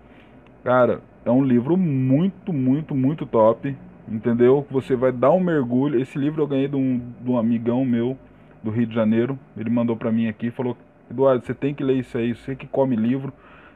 Cara, 0.63 1.01
é 1.25 1.31
um 1.31 1.43
livro 1.43 1.77
muito, 1.77 2.51
muito, 2.51 2.95
muito 2.95 3.25
top. 3.25 3.75
Entendeu? 4.07 4.65
Você 4.69 4.95
vai 4.95 5.11
dar 5.11 5.31
um 5.31 5.39
mergulho. 5.39 5.99
Esse 5.99 6.17
livro 6.17 6.41
eu 6.41 6.47
ganhei 6.47 6.67
de 6.67 6.75
um, 6.75 7.01
de 7.21 7.29
um 7.29 7.37
amigão 7.37 7.85
meu 7.85 8.17
do 8.63 8.69
Rio 8.69 8.87
de 8.87 8.93
Janeiro. 8.93 9.39
Ele 9.57 9.69
mandou 9.69 9.95
para 9.95 10.11
mim 10.11 10.27
aqui 10.27 10.47
e 10.47 10.51
falou: 10.51 10.75
Eduardo, 11.09 11.45
você 11.45 11.53
tem 11.53 11.73
que 11.73 11.83
ler 11.83 11.97
isso 11.99 12.17
aí. 12.17 12.35
Você 12.35 12.55
que 12.55 12.67
come 12.67 12.95
livro, 12.95 13.31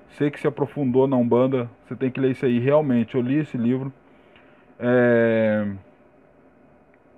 você 0.10 0.30
que 0.30 0.40
se 0.40 0.48
aprofundou 0.48 1.08
na 1.08 1.16
Umbanda, 1.16 1.70
você 1.86 1.96
tem 1.96 2.12
que 2.12 2.20
ler 2.20 2.32
isso 2.32 2.46
aí. 2.46 2.60
Realmente, 2.60 3.16
eu 3.16 3.22
li 3.22 3.36
esse 3.36 3.58
livro. 3.58 3.94
É 4.80 5.66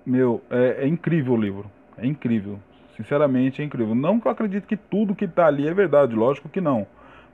meu, 0.08 0.42
é, 0.50 0.84
é, 0.84 0.88
incrível 0.88 1.34
o 1.34 1.36
livro. 1.36 1.70
É 1.98 2.06
incrível. 2.06 2.58
Sinceramente, 2.96 3.60
é 3.60 3.64
incrível. 3.64 3.94
Não 3.94 4.18
que 4.18 4.26
eu 4.26 4.32
acredite 4.32 4.66
que 4.66 4.76
tudo 4.76 5.14
que 5.14 5.26
está 5.26 5.46
ali 5.46 5.68
é 5.68 5.74
verdade, 5.74 6.14
lógico 6.14 6.48
que 6.48 6.60
não. 6.60 6.86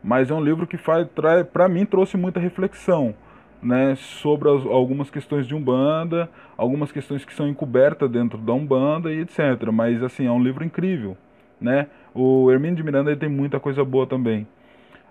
Mas 0.04 0.30
é 0.30 0.34
um 0.34 0.44
livro 0.44 0.66
que 0.66 0.76
faz, 0.76 1.08
para 1.50 1.66
mim 1.66 1.86
trouxe 1.86 2.18
muita 2.18 2.38
reflexão, 2.38 3.14
né, 3.62 3.94
sobre 3.96 4.50
as, 4.50 4.66
algumas 4.66 5.08
questões 5.08 5.46
de 5.46 5.54
umbanda, 5.54 6.28
algumas 6.58 6.92
questões 6.92 7.24
que 7.24 7.32
são 7.32 7.48
encobertas 7.48 8.10
dentro 8.10 8.36
da 8.36 8.52
umbanda 8.52 9.10
e 9.10 9.20
etc. 9.20 9.70
Mas 9.72 10.02
assim 10.02 10.26
é 10.26 10.30
um 10.30 10.42
livro 10.42 10.62
incrível, 10.62 11.16
né? 11.58 11.86
O 12.14 12.52
Hermínio 12.52 12.76
de 12.76 12.82
Miranda 12.82 13.10
ele 13.10 13.18
tem 13.18 13.30
muita 13.30 13.58
coisa 13.58 13.82
boa 13.82 14.06
também. 14.06 14.46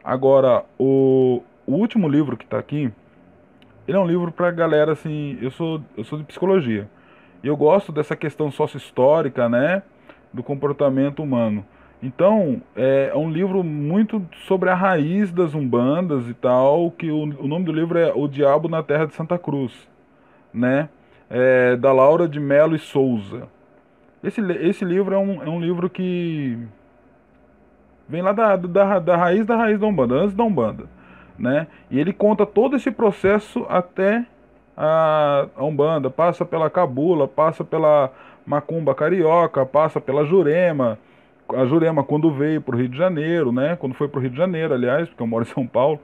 Agora 0.03 0.63
o, 0.77 1.41
o 1.65 1.73
último 1.73 2.07
livro 2.07 2.37
que 2.37 2.45
está 2.45 2.59
aqui, 2.59 2.91
ele 3.87 3.97
é 3.97 3.99
um 3.99 4.05
livro 4.05 4.31
para 4.31 4.51
galera 4.51 4.91
assim. 4.91 5.39
Eu 5.41 5.49
sou 5.49 5.81
eu 5.97 6.03
sou 6.03 6.19
de 6.19 6.25
psicologia. 6.25 6.87
E 7.43 7.47
eu 7.47 7.57
gosto 7.57 7.91
dessa 7.91 8.15
questão 8.15 8.51
sócio-histórica, 8.51 9.49
né, 9.49 9.81
do 10.31 10.43
comportamento 10.43 11.23
humano. 11.23 11.65
Então, 12.03 12.61
é, 12.75 13.11
é, 13.13 13.17
um 13.17 13.31
livro 13.31 13.63
muito 13.63 14.21
sobre 14.45 14.69
a 14.69 14.75
raiz 14.75 15.31
das 15.31 15.55
umbandas 15.55 16.27
e 16.27 16.33
tal, 16.33 16.91
que 16.91 17.09
o, 17.09 17.23
o 17.23 17.47
nome 17.47 17.63
do 17.63 17.71
livro 17.71 17.97
é 17.97 18.11
O 18.13 18.27
Diabo 18.27 18.67
na 18.67 18.83
Terra 18.83 19.05
de 19.05 19.13
Santa 19.13 19.37
Cruz, 19.37 19.71
né, 20.53 20.89
é, 21.29 21.77
da 21.77 21.93
Laura 21.93 22.27
de 22.27 22.41
Melo 22.41 22.75
e 22.75 22.79
Souza. 22.79 23.47
Esse, 24.21 24.41
esse 24.41 24.83
livro 24.83 25.15
é 25.15 25.17
um, 25.17 25.43
é 25.43 25.49
um 25.49 25.61
livro 25.61 25.89
que 25.89 26.59
vem 28.09 28.21
lá 28.21 28.33
da, 28.33 28.57
da, 28.57 28.99
da 28.99 29.15
raiz 29.15 29.45
da 29.45 29.55
raiz 29.55 29.79
da 29.79 29.87
Umbanda, 29.87 30.15
antes 30.15 30.35
da 30.35 30.43
Umbanda, 30.43 30.83
né, 31.39 31.67
e 31.89 31.97
ele 31.97 32.11
conta 32.11 32.45
todo 32.45 32.75
esse 32.75 32.91
processo 32.91 33.65
até 33.69 34.25
a, 34.75 35.47
a 35.55 35.63
Umbanda, 35.63 36.09
passa 36.09 36.43
pela 36.43 36.69
Cabula, 36.69 37.29
passa 37.29 37.63
pela 37.63 38.11
Macumba 38.45 38.93
Carioca, 38.93 39.65
passa 39.65 40.01
pela 40.01 40.25
Jurema. 40.25 40.99
A 41.55 41.65
Jurema, 41.65 42.03
quando 42.03 42.31
veio 42.31 42.61
para 42.61 42.75
o 42.75 42.79
Rio 42.79 42.89
de 42.89 42.97
Janeiro, 42.97 43.51
né? 43.51 43.75
Quando 43.75 43.93
foi 43.93 44.07
para 44.07 44.19
o 44.19 44.21
Rio 44.21 44.31
de 44.31 44.37
Janeiro, 44.37 44.73
aliás, 44.73 45.07
porque 45.07 45.21
eu 45.21 45.27
moro 45.27 45.43
em 45.43 45.47
São 45.47 45.67
Paulo, 45.67 45.99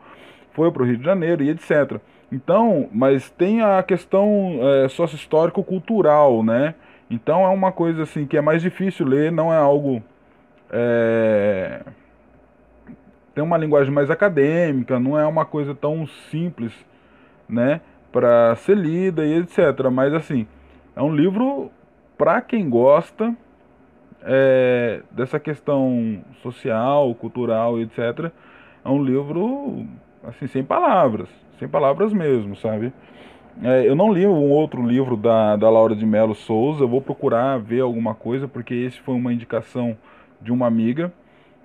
foi 0.54 0.72
para 0.72 0.84
o 0.84 0.86
Rio 0.86 0.98
de 0.98 1.04
Janeiro 1.04 1.44
e 1.44 1.50
etc. 1.50 2.00
Então, 2.32 2.88
mas 2.92 3.30
tem 3.32 3.62
a 3.62 3.82
questão 3.82 4.60
é, 4.62 4.88
sócio-histórico-cultural, 4.90 6.44
né? 6.44 6.76
Então 7.10 7.44
é 7.44 7.50
uma 7.50 7.72
coisa 7.72 8.04
assim 8.04 8.28
que 8.28 8.38
é 8.38 8.42
mais 8.42 8.62
difícil 8.62 9.08
ler, 9.08 9.32
não 9.32 9.52
é 9.52 9.58
algo. 9.58 10.04
É, 10.70 11.82
tem 13.34 13.44
uma 13.44 13.58
linguagem 13.58 13.92
mais 13.92 14.12
acadêmica, 14.12 15.00
não 15.00 15.18
é 15.18 15.26
uma 15.26 15.46
coisa 15.46 15.74
tão 15.74 16.06
simples, 16.30 16.74
né? 17.48 17.82
Para 18.12 18.56
ser 18.58 18.78
lida 18.78 19.26
e 19.26 19.40
etc. 19.40 19.90
Mas 19.92 20.14
assim, 20.14 20.46
é 20.96 21.02
um 21.02 21.16
livro 21.16 21.72
para 22.18 22.42
quem 22.42 22.70
gosta 22.70 23.36
é, 24.24 25.02
dessa 25.12 25.40
questão 25.40 26.22
social, 26.42 27.14
cultural 27.16 27.80
etc. 27.80 28.32
É 28.84 28.90
um 28.90 29.04
livro 29.04 29.86
assim 30.24 30.48
sem 30.48 30.64
palavras, 30.64 31.30
sem 31.58 31.68
palavras 31.68 32.14
mesmo, 32.14 32.56
sabe? 32.56 32.94
É, 33.62 33.88
eu 33.88 33.96
não 33.96 34.14
li 34.14 34.26
um 34.26 34.52
outro 34.52 34.86
livro 34.86 35.18
da, 35.18 35.56
da 35.56 35.70
Laura 35.70 35.96
de 35.96 36.06
Mello 36.06 36.36
Souza, 36.36 36.84
eu 36.84 36.88
vou 36.88 37.02
procurar 37.02 37.60
ver 37.60 37.82
alguma 37.82 38.16
coisa, 38.16 38.48
porque 38.48 38.74
esse 38.74 39.00
foi 39.02 39.16
uma 39.16 39.34
indicação 39.34 39.98
de 40.42 40.52
uma 40.52 40.66
amiga 40.66 41.12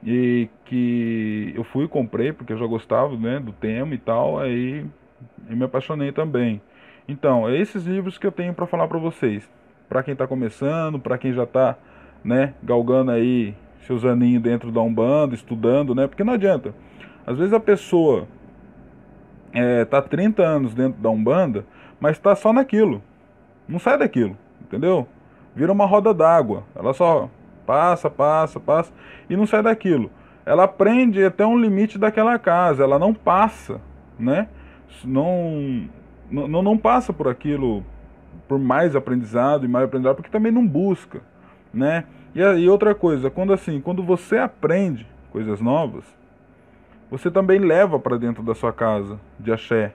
e 0.02 0.48
que 0.64 1.52
eu 1.54 1.64
fui 1.64 1.84
e 1.84 1.88
comprei, 1.88 2.32
porque 2.32 2.52
eu 2.52 2.58
já 2.58 2.66
gostava 2.66 3.16
né, 3.16 3.38
do 3.38 3.52
tema 3.52 3.94
e 3.94 3.98
tal, 3.98 4.38
aí 4.38 4.84
eu 5.48 5.56
me 5.56 5.64
apaixonei 5.64 6.10
também. 6.10 6.60
Então, 7.08 7.48
é 7.48 7.56
esses 7.56 7.84
livros 7.84 8.18
que 8.18 8.26
eu 8.26 8.32
tenho 8.32 8.52
para 8.54 8.66
falar 8.66 8.88
para 8.88 8.98
vocês. 8.98 9.48
Para 9.88 10.02
quem 10.02 10.12
está 10.12 10.26
começando, 10.26 10.98
para 10.98 11.16
quem 11.16 11.32
já 11.32 11.44
está 11.44 11.76
né, 12.24 12.54
galgando 12.62 13.10
aí 13.10 13.54
seus 13.86 14.04
aninhos 14.04 14.42
dentro 14.42 14.72
da 14.72 14.80
Umbanda, 14.80 15.34
estudando, 15.34 15.94
né? 15.94 16.06
Porque 16.06 16.24
não 16.24 16.32
adianta. 16.32 16.74
Às 17.26 17.36
vezes 17.36 17.52
a 17.52 17.60
pessoa 17.60 18.26
é, 19.52 19.84
tá 19.84 20.00
30 20.00 20.42
anos 20.42 20.74
dentro 20.74 21.00
da 21.00 21.10
Umbanda, 21.10 21.64
mas 22.00 22.16
está 22.16 22.34
só 22.34 22.52
naquilo. 22.52 23.02
Não 23.68 23.78
sai 23.78 23.98
daquilo, 23.98 24.36
entendeu? 24.60 25.06
Vira 25.54 25.72
uma 25.72 25.86
roda 25.86 26.12
d'água. 26.12 26.64
Ela 26.74 26.92
só 26.92 27.28
passa, 27.66 28.10
passa, 28.10 28.58
passa 28.60 28.92
e 29.28 29.36
não 29.36 29.46
sai 29.46 29.62
daquilo. 29.62 30.10
Ela 30.44 30.64
aprende 30.64 31.24
até 31.24 31.46
um 31.46 31.58
limite 31.58 31.98
daquela 31.98 32.38
casa, 32.38 32.82
ela 32.82 32.98
não 32.98 33.14
passa, 33.14 33.80
né? 34.18 34.48
Não, 35.02 35.88
não, 36.30 36.62
não 36.62 36.76
passa 36.76 37.12
por 37.12 37.28
aquilo, 37.28 37.82
por 38.46 38.58
mais 38.58 38.94
aprendizado 38.94 39.64
e 39.64 39.68
mais 39.68 39.86
aprendizado, 39.86 40.16
porque 40.16 40.30
também 40.30 40.52
não 40.52 40.66
busca, 40.66 41.22
né? 41.72 42.04
E, 42.34 42.40
e 42.40 42.68
outra 42.68 42.94
coisa, 42.94 43.30
quando 43.30 43.52
assim, 43.52 43.80
quando 43.80 44.02
você 44.02 44.38
aprende 44.38 45.06
coisas 45.30 45.60
novas, 45.60 46.04
você 47.10 47.30
também 47.30 47.58
leva 47.58 47.98
para 47.98 48.16
dentro 48.16 48.42
da 48.42 48.54
sua 48.54 48.72
casa 48.72 49.18
de 49.38 49.52
axé 49.52 49.92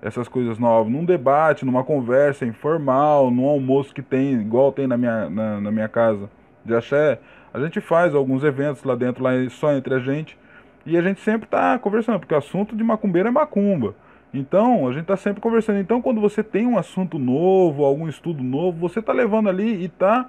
essas 0.00 0.28
coisas 0.28 0.58
novas, 0.58 0.92
num 0.92 1.04
debate, 1.04 1.64
numa 1.64 1.82
conversa 1.82 2.46
informal, 2.46 3.30
num 3.30 3.46
almoço 3.46 3.92
que 3.92 4.02
tem, 4.02 4.34
igual 4.34 4.70
tem 4.70 4.86
na 4.86 4.96
minha, 4.96 5.28
na, 5.28 5.60
na 5.60 5.70
minha 5.72 5.88
casa 5.88 6.30
de 6.64 6.74
axé, 6.74 7.18
a 7.52 7.58
gente 7.58 7.80
faz 7.80 8.14
alguns 8.14 8.44
eventos 8.44 8.84
lá 8.84 8.94
dentro, 8.94 9.24
lá 9.24 9.30
só 9.50 9.72
entre 9.72 9.94
a 9.94 9.98
gente, 9.98 10.38
e 10.86 10.96
a 10.96 11.02
gente 11.02 11.20
sempre 11.20 11.46
está 11.46 11.78
conversando, 11.78 12.20
porque 12.20 12.34
o 12.34 12.38
assunto 12.38 12.76
de 12.76 12.84
macumbeira 12.84 13.28
é 13.28 13.32
macumba. 13.32 13.94
Então, 14.32 14.86
a 14.86 14.92
gente 14.92 15.02
está 15.02 15.16
sempre 15.16 15.40
conversando. 15.40 15.78
Então, 15.78 16.00
quando 16.00 16.20
você 16.20 16.42
tem 16.42 16.66
um 16.66 16.78
assunto 16.78 17.18
novo, 17.18 17.84
algum 17.84 18.08
estudo 18.08 18.42
novo, 18.42 18.78
você 18.78 19.00
está 19.00 19.12
levando 19.12 19.48
ali 19.48 19.82
e 19.82 19.86
está 19.86 20.28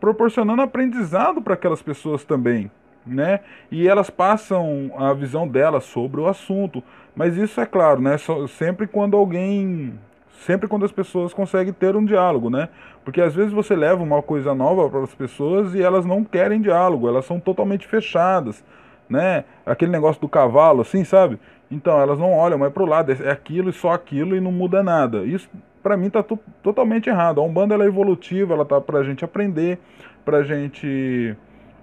proporcionando 0.00 0.62
aprendizado 0.62 1.42
para 1.42 1.54
aquelas 1.54 1.82
pessoas 1.82 2.24
também 2.24 2.70
né? 3.08 3.40
E 3.70 3.88
elas 3.88 4.10
passam 4.10 4.90
a 4.96 5.12
visão 5.12 5.48
delas 5.48 5.84
sobre 5.84 6.20
o 6.20 6.26
assunto. 6.26 6.82
Mas 7.16 7.36
isso 7.36 7.60
é 7.60 7.66
claro, 7.66 8.00
né? 8.00 8.16
sempre 8.48 8.86
quando 8.86 9.16
alguém. 9.16 9.98
Sempre 10.46 10.68
quando 10.68 10.84
as 10.84 10.92
pessoas 10.92 11.34
conseguem 11.34 11.72
ter 11.72 11.96
um 11.96 12.04
diálogo, 12.04 12.48
né? 12.48 12.68
Porque 13.04 13.20
às 13.20 13.34
vezes 13.34 13.52
você 13.52 13.74
leva 13.74 14.00
uma 14.00 14.22
coisa 14.22 14.54
nova 14.54 14.88
para 14.88 15.02
as 15.02 15.12
pessoas 15.12 15.74
e 15.74 15.82
elas 15.82 16.06
não 16.06 16.22
querem 16.22 16.60
diálogo, 16.60 17.08
elas 17.08 17.24
são 17.24 17.40
totalmente 17.40 17.88
fechadas, 17.88 18.64
né? 19.08 19.44
Aquele 19.66 19.90
negócio 19.90 20.20
do 20.20 20.28
cavalo, 20.28 20.82
assim, 20.82 21.02
sabe? 21.02 21.40
Então 21.68 22.00
elas 22.00 22.20
não 22.20 22.32
olham 22.32 22.56
mais 22.56 22.72
para 22.72 22.84
o 22.84 22.86
lado, 22.86 23.10
é 23.10 23.30
aquilo 23.32 23.68
e 23.68 23.72
só 23.72 23.90
aquilo 23.90 24.36
e 24.36 24.40
não 24.40 24.52
muda 24.52 24.80
nada. 24.80 25.24
Isso 25.24 25.50
para 25.88 25.96
mim 25.96 26.10
tá 26.10 26.22
totalmente 26.62 27.08
errado. 27.08 27.40
A 27.40 27.42
Umbanda 27.42 27.74
é 27.74 27.86
evolutiva, 27.86 28.52
ela 28.52 28.66
tá 28.66 28.78
para 28.78 28.98
a 28.98 29.02
gente 29.02 29.24
aprender, 29.24 29.78
para 30.22 30.38
a 30.38 30.42
gente 30.42 31.34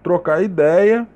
trocar 0.03 0.43
ideia 0.43 1.07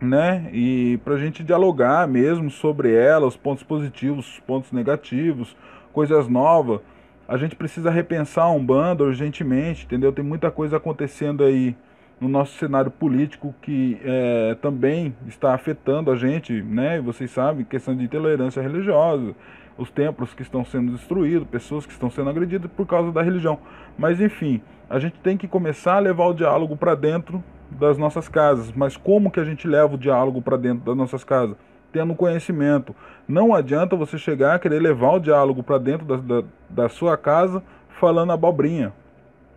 né? 0.00 0.48
E 0.52 1.00
para 1.04 1.14
a 1.14 1.18
gente 1.18 1.42
dialogar 1.42 2.06
mesmo 2.06 2.48
sobre 2.52 2.94
ela, 2.94 3.26
os 3.26 3.36
pontos 3.36 3.64
positivos, 3.64 4.34
os 4.34 4.38
pontos 4.38 4.70
negativos, 4.70 5.56
coisas 5.92 6.28
novas. 6.28 6.80
A 7.26 7.36
gente 7.36 7.56
precisa 7.56 7.90
repensar 7.90 8.44
a 8.44 8.50
Umbanda 8.50 9.02
urgentemente, 9.02 9.84
entendeu? 9.86 10.12
Tem 10.12 10.24
muita 10.24 10.52
coisa 10.52 10.76
acontecendo 10.76 11.42
aí 11.42 11.76
no 12.20 12.28
nosso 12.28 12.56
cenário 12.58 12.92
político 12.92 13.52
que 13.60 13.98
é, 14.04 14.56
também 14.62 15.16
está 15.26 15.52
afetando 15.52 16.12
a 16.12 16.16
gente, 16.16 16.62
né? 16.62 17.00
Vocês 17.00 17.32
sabem, 17.32 17.64
questão 17.64 17.96
de 17.96 18.04
intolerância 18.04 18.62
religiosa, 18.62 19.34
os 19.78 19.90
templos 19.90 20.34
que 20.34 20.42
estão 20.42 20.64
sendo 20.64 20.92
destruídos, 20.92 21.46
pessoas 21.48 21.86
que 21.86 21.92
estão 21.92 22.10
sendo 22.10 22.28
agredidas 22.28 22.70
por 22.76 22.86
causa 22.86 23.12
da 23.12 23.22
religião. 23.22 23.58
Mas 23.96 24.20
enfim, 24.20 24.60
a 24.90 24.98
gente 24.98 25.18
tem 25.20 25.36
que 25.36 25.46
começar 25.46 25.94
a 25.94 26.00
levar 26.00 26.26
o 26.26 26.34
diálogo 26.34 26.76
para 26.76 26.94
dentro 26.96 27.42
das 27.70 27.96
nossas 27.96 28.28
casas. 28.28 28.72
Mas 28.74 28.96
como 28.96 29.30
que 29.30 29.38
a 29.38 29.44
gente 29.44 29.68
leva 29.68 29.94
o 29.94 29.98
diálogo 29.98 30.42
para 30.42 30.56
dentro 30.56 30.84
das 30.84 30.96
nossas 30.96 31.22
casas? 31.22 31.56
Tendo 31.92 32.14
conhecimento. 32.14 32.94
Não 33.26 33.54
adianta 33.54 33.96
você 33.96 34.18
chegar 34.18 34.54
a 34.54 34.58
querer 34.58 34.80
levar 34.80 35.12
o 35.12 35.20
diálogo 35.20 35.62
para 35.62 35.78
dentro 35.78 36.06
da, 36.06 36.16
da, 36.16 36.46
da, 36.68 36.88
sua 36.88 37.16
casa 37.16 37.62
falando 38.00 38.32
abobrinha, 38.32 38.92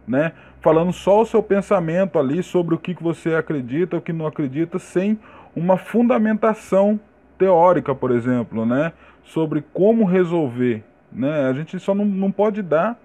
né? 0.08 0.34
Falando 0.62 0.94
só 0.94 1.22
o 1.22 1.26
seu 1.26 1.42
pensamento 1.42 2.20
ali 2.20 2.44
sobre 2.44 2.76
o 2.76 2.78
que, 2.78 2.94
que 2.94 3.04
você 3.04 3.34
acredita, 3.34 3.98
o 3.98 4.02
que 4.02 4.14
não 4.14 4.28
acredita, 4.28 4.80
sem 4.80 5.20
uma 5.56 5.78
fundamentação 5.78 7.00
teórica, 7.38 7.96
por 7.96 8.12
exemplo, 8.12 8.66
né? 8.66 8.94
Sobre 9.24 9.64
como 9.74 10.06
resolver, 10.06 10.84
né? 11.12 11.48
A 11.48 11.54
gente 11.54 11.80
só 11.80 11.94
não, 11.94 12.06
não 12.06 12.32
pode 12.32 12.62
dar 12.62 13.00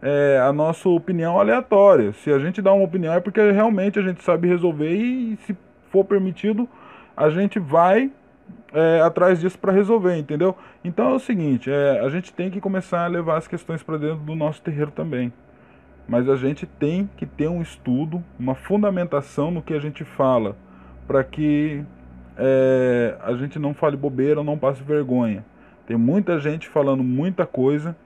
é, 0.00 0.40
a 0.42 0.52
nossa 0.52 0.88
opinião 0.88 1.38
aleatória. 1.38 2.12
Se 2.12 2.30
a 2.30 2.38
gente 2.38 2.62
dá 2.62 2.72
uma 2.72 2.84
opinião 2.84 3.12
é 3.14 3.20
porque 3.20 3.40
realmente 3.50 3.98
a 3.98 4.02
gente 4.02 4.22
sabe 4.22 4.48
resolver 4.48 4.92
e, 4.92 5.36
se 5.46 5.56
for 5.90 6.04
permitido, 6.04 6.68
a 7.16 7.30
gente 7.30 7.58
vai 7.58 8.10
é, 8.72 9.00
atrás 9.00 9.40
disso 9.40 9.58
para 9.58 9.72
resolver, 9.72 10.16
entendeu? 10.16 10.56
Então 10.84 11.10
é 11.10 11.14
o 11.14 11.18
seguinte, 11.18 11.70
é, 11.70 12.00
a 12.00 12.08
gente 12.08 12.32
tem 12.32 12.50
que 12.50 12.60
começar 12.60 13.04
a 13.04 13.08
levar 13.08 13.38
as 13.38 13.48
questões 13.48 13.82
para 13.82 13.96
dentro 13.96 14.18
do 14.18 14.34
nosso 14.34 14.62
terreiro 14.62 14.90
também. 14.90 15.32
Mas 16.08 16.28
a 16.28 16.36
gente 16.36 16.66
tem 16.66 17.08
que 17.16 17.26
ter 17.26 17.48
um 17.48 17.60
estudo, 17.60 18.22
uma 18.38 18.54
fundamentação 18.54 19.50
no 19.50 19.60
que 19.60 19.74
a 19.74 19.80
gente 19.80 20.04
fala, 20.04 20.54
para 21.06 21.24
que 21.24 21.82
é, 22.36 23.16
a 23.24 23.32
gente 23.34 23.58
não 23.58 23.74
fale 23.74 23.96
bobeira 23.96 24.40
ou 24.40 24.44
não 24.44 24.56
passe 24.56 24.82
vergonha. 24.82 25.44
Tem 25.86 25.96
muita 25.96 26.38
gente 26.40 26.68
falando 26.68 27.02
muita 27.02 27.46
coisa 27.46 27.96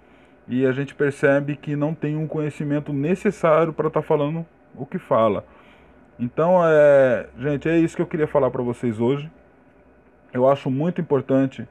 e 0.46 0.66
a 0.66 0.72
gente 0.72 0.94
percebe 0.94 1.56
que 1.56 1.74
não 1.74 1.94
tem 1.94 2.16
um 2.16 2.26
conhecimento 2.26 2.92
necessário 2.92 3.72
para 3.72 3.88
estar 3.88 4.02
tá 4.02 4.06
falando 4.06 4.44
o 4.74 4.84
que 4.84 4.98
fala. 4.98 5.44
Então, 6.18 6.60
é, 6.62 7.26
gente, 7.38 7.68
é 7.68 7.78
isso 7.78 7.96
que 7.96 8.02
eu 8.02 8.06
queria 8.06 8.26
falar 8.26 8.50
para 8.50 8.62
vocês 8.62 9.00
hoje. 9.00 9.30
Eu 10.32 10.48
acho 10.48 10.70
muito 10.70 11.00
importante 11.00 11.66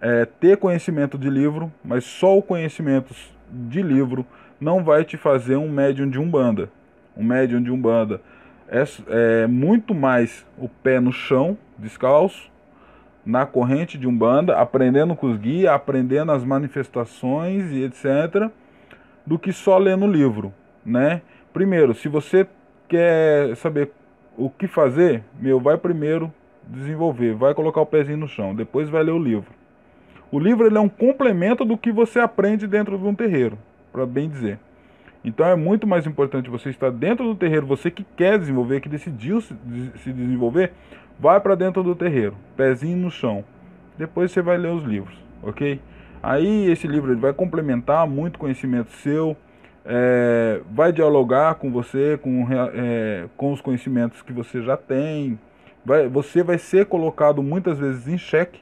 é, 0.00 0.24
ter 0.24 0.56
conhecimento 0.56 1.18
de 1.18 1.28
livro, 1.28 1.70
mas 1.84 2.04
só 2.04 2.36
o 2.36 2.42
conhecimento 2.42 3.14
de 3.50 3.82
livro 3.82 4.24
não 4.58 4.82
vai 4.82 5.04
te 5.04 5.16
fazer 5.16 5.56
um 5.56 5.70
médium 5.70 6.08
de 6.08 6.18
umbanda. 6.18 6.70
Um 7.16 7.24
médium 7.24 7.62
de 7.62 7.70
umbanda 7.70 8.22
é, 8.68 8.84
é 9.42 9.46
muito 9.46 9.94
mais 9.94 10.46
o 10.56 10.68
pé 10.68 10.98
no 10.98 11.12
chão, 11.12 11.58
descalço, 11.78 12.49
na 13.24 13.44
corrente 13.46 13.98
de 13.98 14.06
Umbanda, 14.06 14.56
aprendendo 14.56 15.14
com 15.14 15.30
os 15.30 15.36
guias, 15.36 15.72
aprendendo 15.72 16.32
as 16.32 16.44
manifestações 16.44 17.70
e 17.70 17.84
etc., 17.84 18.50
do 19.26 19.38
que 19.38 19.52
só 19.52 19.78
lendo 19.78 20.06
o 20.06 20.10
livro, 20.10 20.52
né? 20.84 21.22
Primeiro, 21.52 21.94
se 21.94 22.08
você 22.08 22.46
quer 22.88 23.54
saber 23.56 23.92
o 24.36 24.48
que 24.48 24.66
fazer, 24.66 25.22
meu, 25.38 25.60
vai 25.60 25.76
primeiro 25.76 26.32
desenvolver, 26.66 27.34
vai 27.34 27.54
colocar 27.54 27.80
o 27.80 27.86
pezinho 27.86 28.18
no 28.18 28.28
chão, 28.28 28.54
depois 28.54 28.88
vai 28.88 29.02
ler 29.02 29.12
o 29.12 29.18
livro. 29.18 29.52
O 30.32 30.38
livro 30.38 30.66
ele 30.66 30.78
é 30.78 30.80
um 30.80 30.88
complemento 30.88 31.64
do 31.64 31.76
que 31.76 31.90
você 31.90 32.20
aprende 32.20 32.66
dentro 32.66 32.96
de 32.96 33.04
um 33.04 33.14
terreiro, 33.14 33.58
para 33.92 34.06
bem 34.06 34.28
dizer. 34.28 34.58
Então 35.24 35.46
é 35.46 35.54
muito 35.54 35.86
mais 35.86 36.06
importante 36.06 36.48
você 36.48 36.70
estar 36.70 36.90
dentro 36.90 37.24
do 37.24 37.34
terreiro, 37.34 37.66
você 37.66 37.90
que 37.90 38.04
quer 38.16 38.38
desenvolver, 38.38 38.80
que 38.80 38.88
decidiu 38.88 39.40
se 39.40 39.54
desenvolver, 40.06 40.72
vai 41.18 41.38
para 41.40 41.54
dentro 41.54 41.82
do 41.82 41.94
terreiro, 41.94 42.34
pezinho 42.56 42.96
no 42.96 43.10
chão. 43.10 43.44
Depois 43.98 44.32
você 44.32 44.40
vai 44.40 44.56
ler 44.56 44.72
os 44.72 44.82
livros, 44.82 45.14
ok? 45.42 45.78
Aí 46.22 46.70
esse 46.70 46.86
livro 46.86 47.12
ele 47.12 47.20
vai 47.20 47.34
complementar 47.34 48.06
muito 48.06 48.38
conhecimento 48.38 48.90
seu, 48.92 49.36
é, 49.84 50.60
vai 50.70 50.92
dialogar 50.92 51.56
com 51.56 51.70
você, 51.70 52.18
com, 52.22 52.46
é, 52.50 53.26
com 53.36 53.52
os 53.52 53.60
conhecimentos 53.60 54.22
que 54.22 54.32
você 54.32 54.62
já 54.62 54.76
tem. 54.76 55.38
Vai, 55.84 56.08
você 56.08 56.42
vai 56.42 56.58
ser 56.58 56.86
colocado 56.86 57.42
muitas 57.42 57.78
vezes 57.78 58.06
em 58.08 58.18
xeque 58.18 58.60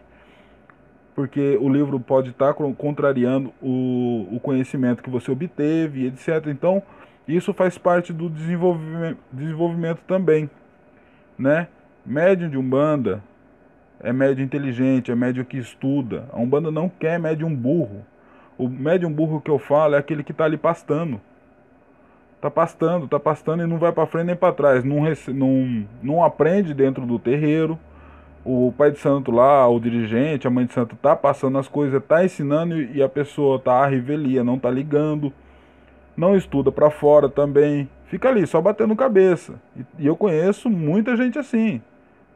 porque 1.18 1.58
o 1.60 1.68
livro 1.68 1.98
pode 1.98 2.30
estar 2.30 2.54
contrariando 2.54 3.52
o, 3.60 4.28
o 4.30 4.38
conhecimento 4.38 5.02
que 5.02 5.10
você 5.10 5.32
obteve, 5.32 6.06
etc. 6.06 6.46
Então, 6.46 6.80
isso 7.26 7.52
faz 7.52 7.76
parte 7.76 8.12
do 8.12 8.30
desenvolvimento, 8.30 9.18
desenvolvimento 9.32 10.00
também, 10.06 10.48
né? 11.36 11.66
Médium 12.06 12.48
de 12.48 12.56
Umbanda 12.56 13.20
é 13.98 14.12
médium 14.12 14.44
inteligente, 14.44 15.10
é 15.10 15.16
médium 15.16 15.44
que 15.44 15.58
estuda. 15.58 16.28
A 16.32 16.38
Umbanda 16.38 16.70
não 16.70 16.88
quer 16.88 17.18
médium 17.18 17.52
burro. 17.52 18.06
O 18.56 18.68
médium 18.68 19.12
burro 19.12 19.40
que 19.40 19.50
eu 19.50 19.58
falo 19.58 19.96
é 19.96 19.98
aquele 19.98 20.22
que 20.22 20.30
está 20.30 20.44
ali 20.44 20.56
pastando. 20.56 21.20
Tá 22.40 22.48
pastando, 22.48 23.08
tá 23.08 23.18
pastando 23.18 23.64
e 23.64 23.66
não 23.66 23.78
vai 23.78 23.90
para 23.90 24.06
frente 24.06 24.26
nem 24.26 24.36
para 24.36 24.54
trás. 24.54 24.84
Não, 24.84 25.02
não, 25.34 25.84
não 26.00 26.24
aprende 26.24 26.72
dentro 26.72 27.04
do 27.04 27.18
terreiro 27.18 27.76
o 28.44 28.72
pai 28.76 28.90
de 28.90 28.98
santo 28.98 29.30
lá, 29.30 29.68
o 29.68 29.80
dirigente, 29.80 30.46
a 30.46 30.50
mãe 30.50 30.66
de 30.66 30.72
santo 30.72 30.96
tá 30.96 31.14
passando 31.14 31.58
as 31.58 31.68
coisas, 31.68 32.02
tá 32.04 32.24
ensinando 32.24 32.80
e 32.80 33.02
a 33.02 33.08
pessoa 33.08 33.58
tá 33.58 33.84
à 33.84 33.86
revelia, 33.86 34.44
não 34.44 34.58
tá 34.58 34.70
ligando, 34.70 35.32
não 36.16 36.36
estuda 36.36 36.72
para 36.72 36.90
fora 36.90 37.28
também, 37.28 37.88
fica 38.06 38.28
ali 38.28 38.46
só 38.46 38.60
batendo 38.60 38.96
cabeça. 38.96 39.54
E, 39.76 39.84
e, 40.02 40.06
eu 40.06 40.16
conheço 40.16 40.70
muita 40.70 41.16
gente 41.16 41.38
assim, 41.38 41.82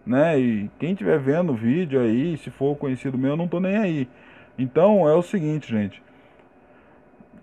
né? 0.06 0.38
E 0.38 0.70
quem 0.78 0.92
estiver 0.92 1.18
vendo 1.18 1.52
o 1.52 1.56
vídeo 1.56 2.00
aí, 2.00 2.36
se 2.36 2.50
for 2.50 2.76
conhecido 2.76 3.18
meu, 3.18 3.30
eu 3.30 3.36
não 3.36 3.48
tô 3.48 3.58
nem 3.58 3.76
aí. 3.76 4.08
Então 4.58 5.08
é 5.08 5.14
o 5.14 5.22
seguinte, 5.22 5.70
gente. 5.70 6.02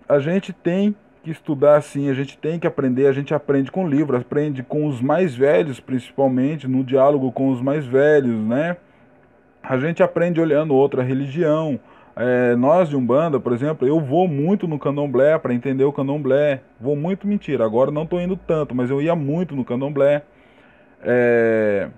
A 0.08 0.18
gente 0.18 0.52
tem 0.52 0.94
que 1.22 1.30
estudar 1.30 1.76
assim, 1.76 2.08
a 2.08 2.14
gente 2.14 2.36
tem 2.38 2.58
que 2.58 2.66
aprender, 2.66 3.06
a 3.06 3.12
gente 3.12 3.34
aprende 3.34 3.70
com 3.70 3.88
livro, 3.88 4.16
aprende 4.16 4.62
com 4.62 4.86
os 4.86 5.00
mais 5.00 5.34
velhos, 5.34 5.80
principalmente, 5.80 6.66
no 6.66 6.82
diálogo 6.82 7.30
com 7.32 7.50
os 7.50 7.60
mais 7.60 7.86
velhos, 7.86 8.40
né? 8.46 8.76
A 9.62 9.78
gente 9.78 10.02
aprende 10.02 10.40
olhando 10.40 10.74
outra 10.74 11.02
religião. 11.02 11.78
É, 12.16 12.56
nós 12.56 12.88
de 12.88 12.96
Umbanda, 12.96 13.38
por 13.38 13.52
exemplo, 13.52 13.86
eu 13.86 14.00
vou 14.00 14.26
muito 14.26 14.66
no 14.66 14.78
candomblé 14.78 15.38
para 15.38 15.54
entender 15.54 15.84
o 15.84 15.92
candomblé. 15.92 16.60
Vou 16.80 16.96
muito, 16.96 17.26
mentira, 17.26 17.64
agora 17.64 17.90
não 17.90 18.04
estou 18.04 18.20
indo 18.20 18.36
tanto, 18.36 18.74
mas 18.74 18.90
eu 18.90 19.00
ia 19.00 19.14
muito 19.14 19.54
no 19.54 19.64
candomblé. 19.64 20.22
É, 21.02 21.88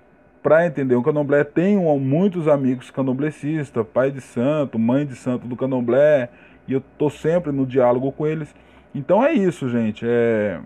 para 0.41 0.65
entender 0.65 0.95
o 0.95 1.01
candomblé, 1.01 1.43
tenho 1.43 1.97
muitos 1.97 2.49
amigos 2.49 2.91
candomblecistas, 2.91 3.85
pai 3.93 4.11
de 4.11 4.19
santo, 4.19 4.77
mãe 4.77 5.05
de 5.05 5.15
santo 5.15 5.47
do 5.47 5.55
candomblé, 5.55 6.29
e 6.67 6.73
eu 6.73 6.79
estou 6.79 7.09
sempre 7.09 7.51
no 7.51 7.65
diálogo 7.65 8.11
com 8.11 8.27
eles. 8.27 8.53
Então 8.93 9.23
é 9.23 9.33
isso, 9.33 9.69
gente. 9.69 10.05
É... 10.07 10.59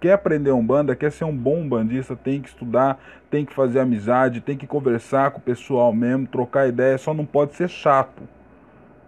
Quer 0.00 0.12
aprender 0.12 0.52
um 0.52 0.64
banda, 0.64 0.94
quer 0.94 1.10
ser 1.10 1.24
um 1.24 1.34
bom 1.34 1.66
bandista, 1.66 2.14
tem 2.14 2.42
que 2.42 2.48
estudar, 2.48 3.00
tem 3.30 3.44
que 3.44 3.54
fazer 3.54 3.80
amizade, 3.80 4.40
tem 4.40 4.56
que 4.56 4.66
conversar 4.66 5.30
com 5.30 5.38
o 5.38 5.42
pessoal 5.42 5.94
mesmo, 5.94 6.26
trocar 6.26 6.68
ideia, 6.68 6.98
só 6.98 7.14
não 7.14 7.24
pode 7.24 7.54
ser 7.54 7.68
chato. 7.68 8.22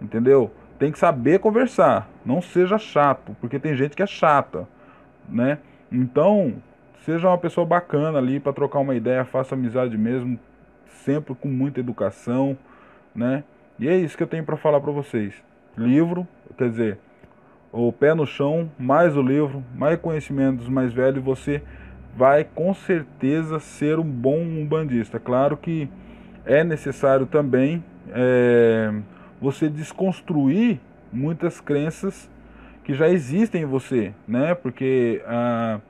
Entendeu? 0.01 0.51
Tem 0.79 0.91
que 0.91 0.99
saber 0.99 1.39
conversar, 1.39 2.09
não 2.25 2.41
seja 2.41 2.79
chato, 2.79 3.37
porque 3.41 3.59
tem 3.59 3.75
gente 3.75 3.95
que 3.95 4.03
é 4.03 4.07
chata, 4.07 4.67
né? 5.29 5.59
Então, 5.93 6.55
seja 7.05 7.29
uma 7.29 7.39
pessoa 7.39 7.67
bacana 7.67 8.19
ali 8.19 8.41
para 8.41 8.53
trocar 8.53 8.81
uma 8.81 8.95
ideia, 8.95 9.25
faça 9.25 9.55
amizade 9.55 9.97
mesmo, 9.97 10.39
sempre 10.87 11.35
com 11.35 11.49
muita 11.49 11.81
educação, 11.81 12.57
né? 13.15 13.45
E 13.79 13.89
é 13.89 13.97
isso 13.97 14.17
que 14.17 14.23
eu 14.23 14.27
tenho 14.27 14.45
para 14.45 14.57
falar 14.57 14.81
para 14.81 14.93
vocês. 14.93 15.35
Livro, 15.77 16.27
quer 16.57 16.71
dizer, 16.71 16.99
o 17.77 17.93
pé 17.93 18.15
no 18.15 18.27
chão, 18.27 18.71
mais 18.79 19.17
o 19.17 19.23
livro, 19.23 19.63
mais 19.75 20.01
conhecimento 20.01 20.59
dos 20.59 20.69
mais 20.69 20.93
velhos, 20.93 21.23
você 21.23 21.63
vai 22.17 22.43
com 22.43 22.73
certeza 22.73 23.61
ser 23.61 23.99
um 23.99 24.05
bom 24.05 24.39
umbandista. 24.39 25.21
Claro 25.21 25.57
que 25.57 25.89
é 26.47 26.65
necessário 26.65 27.27
também 27.27 27.85
é, 28.09 28.95
você 29.41 29.69
desconstruir 29.69 30.81
muitas 31.13 31.61
crenças 31.61 32.31
que 32.83 32.95
já 32.95 33.09
existem 33.09 33.63
em 33.63 33.67
você, 33.67 34.15
né? 34.27 34.55
Porque 34.55 35.23
a, 35.27 35.81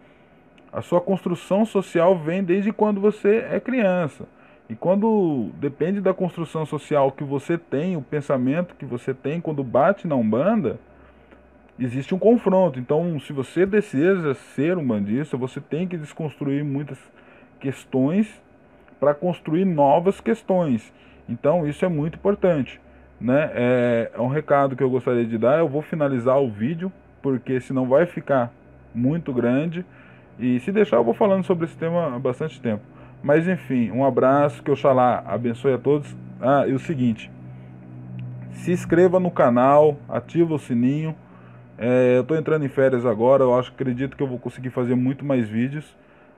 a 0.73 0.83
sua 0.83 1.01
construção 1.01 1.65
social 1.65 2.19
vem 2.19 2.43
desde 2.43 2.73
quando 2.73 3.01
você 3.01 3.47
é 3.49 3.61
criança. 3.61 4.25
E 4.69 4.75
quando 4.75 5.51
depende 5.61 6.01
da 6.01 6.13
construção 6.13 6.67
social 6.67 7.13
que 7.13 7.23
você 7.23 7.57
tem, 7.57 7.97
o 7.97 8.03
pensamento 8.03 8.75
que 8.75 8.85
você 8.85 9.15
tem 9.15 9.41
quando 9.41 9.63
bate 9.63 10.09
na 10.09 10.17
Umbanda, 10.17 10.81
existe 11.79 12.15
um 12.15 12.19
confronto. 12.19 12.79
Então, 12.79 13.19
se 13.21 13.33
você 13.33 13.67
deseja 13.67 14.35
ser 14.35 14.79
um 14.79 14.87
bandista, 14.87 15.37
você 15.37 15.61
tem 15.61 15.87
que 15.87 15.97
desconstruir 15.97 16.65
muitas 16.65 16.99
questões 17.61 18.43
para 18.99 19.15
construir 19.15 19.65
novas 19.65 20.21
questões. 20.21 20.93
Então, 21.29 21.67
isso 21.67 21.85
é 21.85 21.89
muito 21.89 22.17
importante. 22.17 22.81
Né? 23.21 23.51
É, 23.55 24.11
é 24.15 24.21
um 24.21 24.29
recado 24.29 24.77
que 24.77 24.83
eu 24.83 24.91
gostaria 24.91 25.25
de 25.25 25.39
dar. 25.39 25.59
Eu 25.59 25.69
vou 25.69 25.83
finalizar 25.83 26.41
o 26.41 26.51
vídeo, 26.51 26.93
porque 27.23 27.61
senão 27.61 27.87
vai 27.87 28.07
ficar 28.07 28.53
muito 28.95 29.33
grande. 29.33 29.85
E 30.39 30.61
se 30.61 30.73
deixar, 30.73 30.97
eu 30.97 31.05
vou 31.05 31.15
falando 31.15 31.45
sobre 31.45 31.65
esse 31.65 31.77
tema 31.77 32.15
há 32.15 32.19
bastante 32.19 32.61
tempo. 32.61 32.83
Mas 33.23 33.49
enfim, 33.49 33.91
um 33.91 34.05
abraço, 34.05 34.63
que 34.63 34.71
Oxalá 34.71 35.23
abençoe 35.27 35.73
a 35.73 35.79
todos. 35.79 36.15
Ah, 36.41 36.67
e 36.67 36.75
o 36.75 36.79
seguinte: 36.79 37.31
se 38.53 38.71
inscreva 38.71 39.19
no 39.19 39.31
canal, 39.31 39.97
ativa 40.09 40.55
o 40.55 40.59
sininho 40.59 41.15
é, 41.79 42.17
eu 42.17 42.23
estou 42.23 42.37
entrando 42.37 42.65
em 42.65 42.69
férias 42.69 43.05
agora, 43.05 43.43
eu 43.43 43.59
acho, 43.59 43.71
acredito 43.71 44.17
que 44.17 44.23
eu 44.23 44.27
vou 44.27 44.39
conseguir 44.39 44.71
fazer 44.71 44.95
muito 44.95 45.25
mais 45.25 45.49
vídeos, 45.49 45.85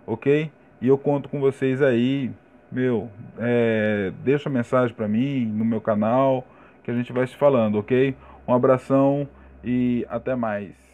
ok? 0.06 0.50
E 0.80 0.88
eu 0.88 0.98
conto 0.98 1.28
com 1.28 1.40
vocês 1.40 1.80
aí, 1.82 2.30
meu, 2.70 3.08
é, 3.38 4.12
deixa 4.24 4.50
mensagem 4.50 4.94
para 4.94 5.08
mim 5.08 5.46
no 5.46 5.64
meu 5.64 5.80
canal, 5.80 6.46
que 6.82 6.90
a 6.90 6.94
gente 6.94 7.12
vai 7.12 7.26
se 7.26 7.36
falando, 7.36 7.78
ok? 7.78 8.16
Um 8.46 8.54
abração 8.54 9.28
e 9.62 10.06
até 10.08 10.34
mais. 10.34 10.87